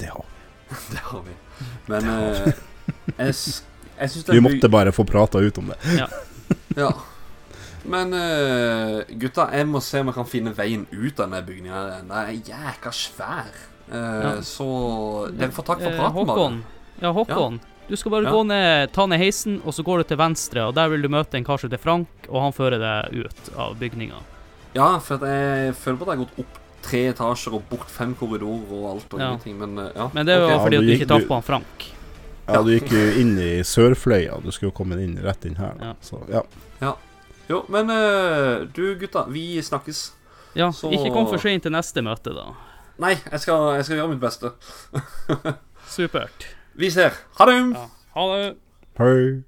Det 0.00 0.06
har 0.08 0.24
vi. 0.24 0.74
Det 0.90 1.02
har 1.10 1.20
vi. 1.26 1.34
Men 1.86 2.08
eh, 2.08 2.46
jeg, 3.18 3.34
jeg 3.98 4.10
syns 4.10 4.28
Vi 4.32 4.40
måtte 4.42 4.68
bare 4.72 4.92
få 4.96 5.04
prata 5.04 5.38
ut 5.44 5.58
om 5.60 5.68
det. 5.74 5.76
ja. 6.00 6.08
Ja. 6.76 6.88
Men 7.84 8.14
uh, 8.16 9.02
gutta, 9.20 9.50
jeg 9.52 9.66
må 9.68 9.80
se 9.84 10.00
om 10.00 10.06
jeg 10.08 10.14
kan 10.16 10.24
finne 10.30 10.54
veien 10.56 10.86
ut 10.90 11.20
av 11.20 11.26
denne 11.28 11.42
bygningen. 11.44 11.72
her. 11.72 12.00
Den 12.00 12.10
er 12.10 12.32
jækla 12.32 12.92
svær. 12.92 13.50
Uh, 13.90 14.22
Ja. 14.24 14.32
Så 14.40 14.68
dere 15.36 15.50
får 15.52 15.64
takk 15.68 15.82
for 15.82 15.90
Eh, 15.92 15.98
praten, 15.98 16.14
Håkon. 16.26 16.62
Ja, 17.02 17.12
Håkon. 17.12 17.60
Du 17.88 17.96
skal 17.96 18.10
bare 18.12 18.24
Ja. 18.24 18.30
gå 18.32 18.46
ned, 18.46 18.92
ta 18.92 19.04
ned 19.06 19.18
heisen, 19.20 19.60
og 19.66 19.74
så 19.74 19.84
går 19.84 19.98
du 19.98 20.04
til 20.04 20.16
venstre, 20.16 20.62
og 20.68 20.74
der 20.74 20.88
vil 20.88 21.02
du 21.02 21.08
møte 21.08 21.34
en 21.36 21.44
kar 21.44 21.58
som 21.58 21.68
heter 21.68 21.82
Frank, 21.82 22.08
og 22.30 22.40
han 22.40 22.52
fører 22.52 22.78
deg 22.80 23.26
ut 23.26 23.50
av 23.58 23.76
bygninga. 23.78 24.16
Ja, 24.74 24.98
for 24.98 25.14
at 25.16 25.20
jeg 25.20 25.74
føler 25.76 25.96
på 25.98 26.02
at 26.02 26.08
jeg 26.08 26.16
har 26.18 26.24
gått 26.24 26.38
opp 26.38 26.58
tre 26.82 27.02
etasjer 27.12 27.52
og 27.54 27.62
bort 27.68 27.90
fem 27.90 28.14
korridorer 28.14 28.72
og 28.72 28.90
alt 28.94 29.12
og 29.14 29.20
Ja. 29.20 29.28
ingenting, 29.34 29.58
men 29.58 29.76
ja. 29.94 30.08
Men 30.14 30.24
det 30.26 30.34
er 30.34 30.48
jo 30.48 30.58
fordi 30.58 30.72
Ja, 30.76 30.80
du 30.80 30.86
du 30.86 30.92
ikke 30.96 31.06
traff 31.08 31.28
på 31.28 31.34
han 31.34 31.42
Frank. 31.42 31.84
Ja, 32.48 32.62
du 32.62 32.70
gikk 32.78 32.88
jo 32.90 33.20
inn 33.20 33.38
i 33.38 33.60
Sørfløya. 33.62 34.42
Du 34.42 34.50
skulle 34.50 34.72
jo 34.72 34.76
komme 34.84 34.98
inn 35.02 35.16
rett 35.22 35.44
inn 35.44 35.56
her. 35.56 35.74
da. 35.78 35.84
Ja. 35.84 35.94
Så 36.02 36.18
ja. 36.30 36.42
Jo, 37.50 37.62
men 37.68 37.90
eh, 37.92 38.64
du 38.76 38.94
gutta, 39.00 39.26
vi 39.28 39.60
snakkes. 39.62 40.12
Ja, 40.56 40.70
Så- 40.72 40.90
ikke 40.94 41.12
kom 41.12 41.26
for 41.28 41.38
sent 41.42 41.62
til 41.66 41.72
neste 41.74 42.02
møte, 42.02 42.32
da. 42.34 42.46
Nei, 42.98 43.16
jeg 43.30 43.40
skal, 43.42 43.74
jeg 43.76 43.84
skal 43.84 43.96
gjøre 43.98 44.12
mitt 44.14 44.20
beste. 44.22 44.52
Supert. 45.96 46.46
Vi 46.78 46.90
ser. 46.90 47.10
Ha 47.38 47.44
det! 47.50 47.58
Ja. 47.74 47.88
Ha 48.14 48.28
det. 48.36 48.56
Hei. 48.98 49.42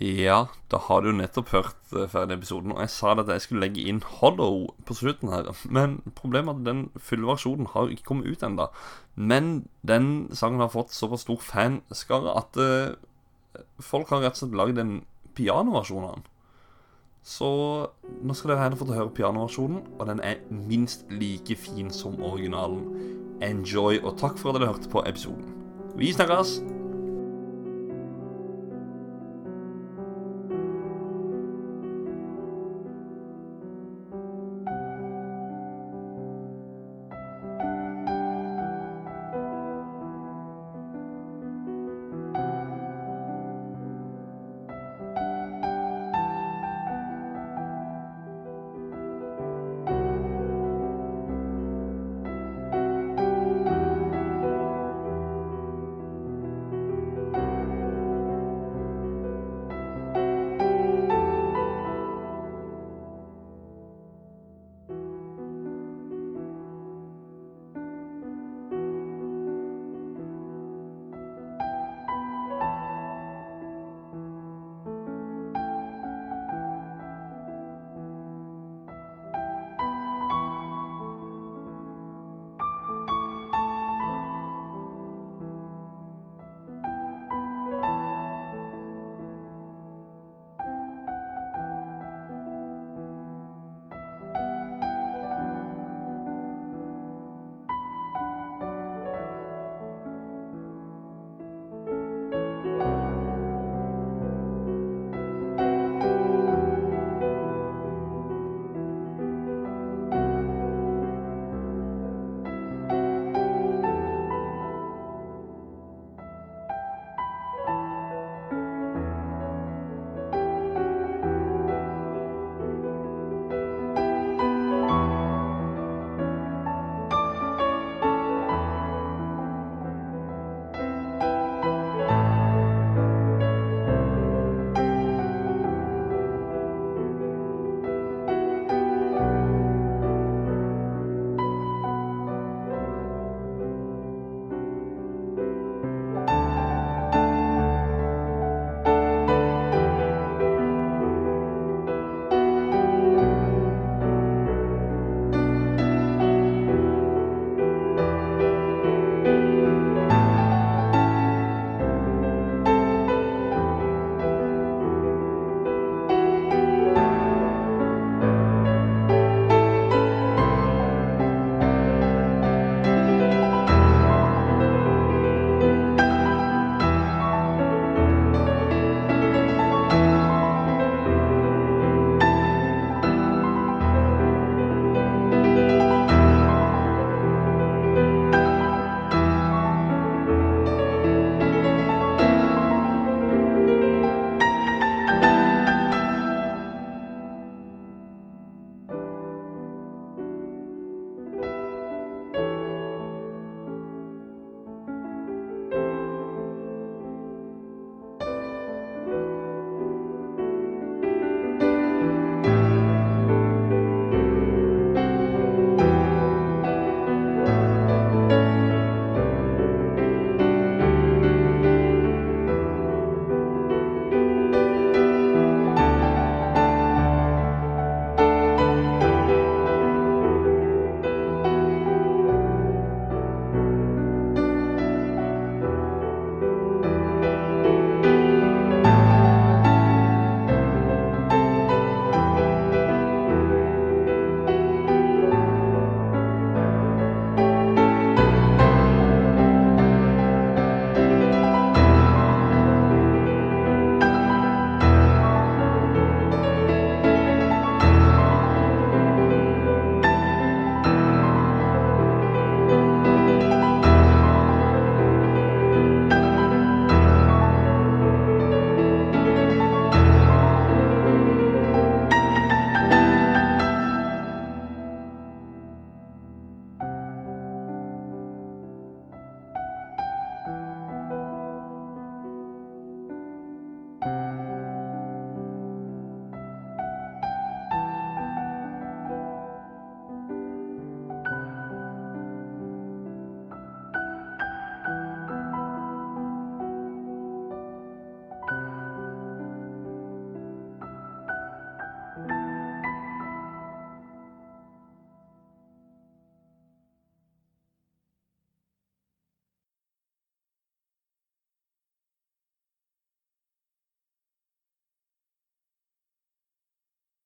Ja, 0.00 0.46
da 0.70 0.78
har 0.86 1.02
du 1.02 1.10
nettopp 1.12 1.50
hørt 1.52 1.92
eh, 1.96 2.06
ferdig 2.08 2.36
episoden, 2.38 2.72
og 2.72 2.78
jeg 2.84 2.92
sa 2.94 3.10
at 3.18 3.28
jeg 3.28 3.42
skulle 3.44 3.64
legge 3.66 3.82
inn 3.90 3.98
Hollow 4.20 4.68
på 4.86 4.94
slutten 4.96 5.32
her. 5.32 5.50
Men 5.68 5.98
problemet 6.16 6.54
er 6.54 6.60
at 6.60 6.68
den 6.68 6.84
fulle 6.96 7.26
versjonen 7.28 7.66
har 7.74 7.90
ikke 7.92 8.06
kommet 8.12 8.30
ut 8.30 8.44
ennå. 8.46 8.68
Men 9.16 9.50
den 9.84 10.28
sangen 10.32 10.62
har 10.62 10.70
fått 10.72 10.94
såpass 10.94 11.26
stor 11.26 11.42
fanskare 11.42 12.36
at 12.38 12.60
eh, 12.62 12.94
folk 13.82 14.12
har 14.12 14.24
rett 14.24 14.36
og 14.36 14.42
slett 14.44 14.58
lagd 14.58 14.82
en 14.82 15.00
pianoversjon 15.38 16.06
av 16.06 16.18
den. 16.18 16.26
Så 17.22 17.50
nå 18.24 18.34
skal 18.34 18.54
dere 18.54 18.64
gjerne 18.64 18.80
få 18.80 18.88
til 18.88 18.96
å 18.96 19.00
høre 19.02 19.16
pianoversjonen, 19.16 19.80
og 19.98 20.06
den 20.08 20.22
er 20.24 20.40
minst 20.48 21.04
like 21.12 21.56
fin 21.60 21.92
som 21.92 22.16
originalen. 22.24 22.84
Enjoy, 23.44 24.00
og 24.00 24.16
takk 24.20 24.40
for 24.40 24.52
at 24.52 24.60
dere 24.60 24.72
hørte 24.72 24.92
på 24.92 25.04
episoden. 25.08 25.56
Vi 26.00 26.12
snakkes! 26.16 26.79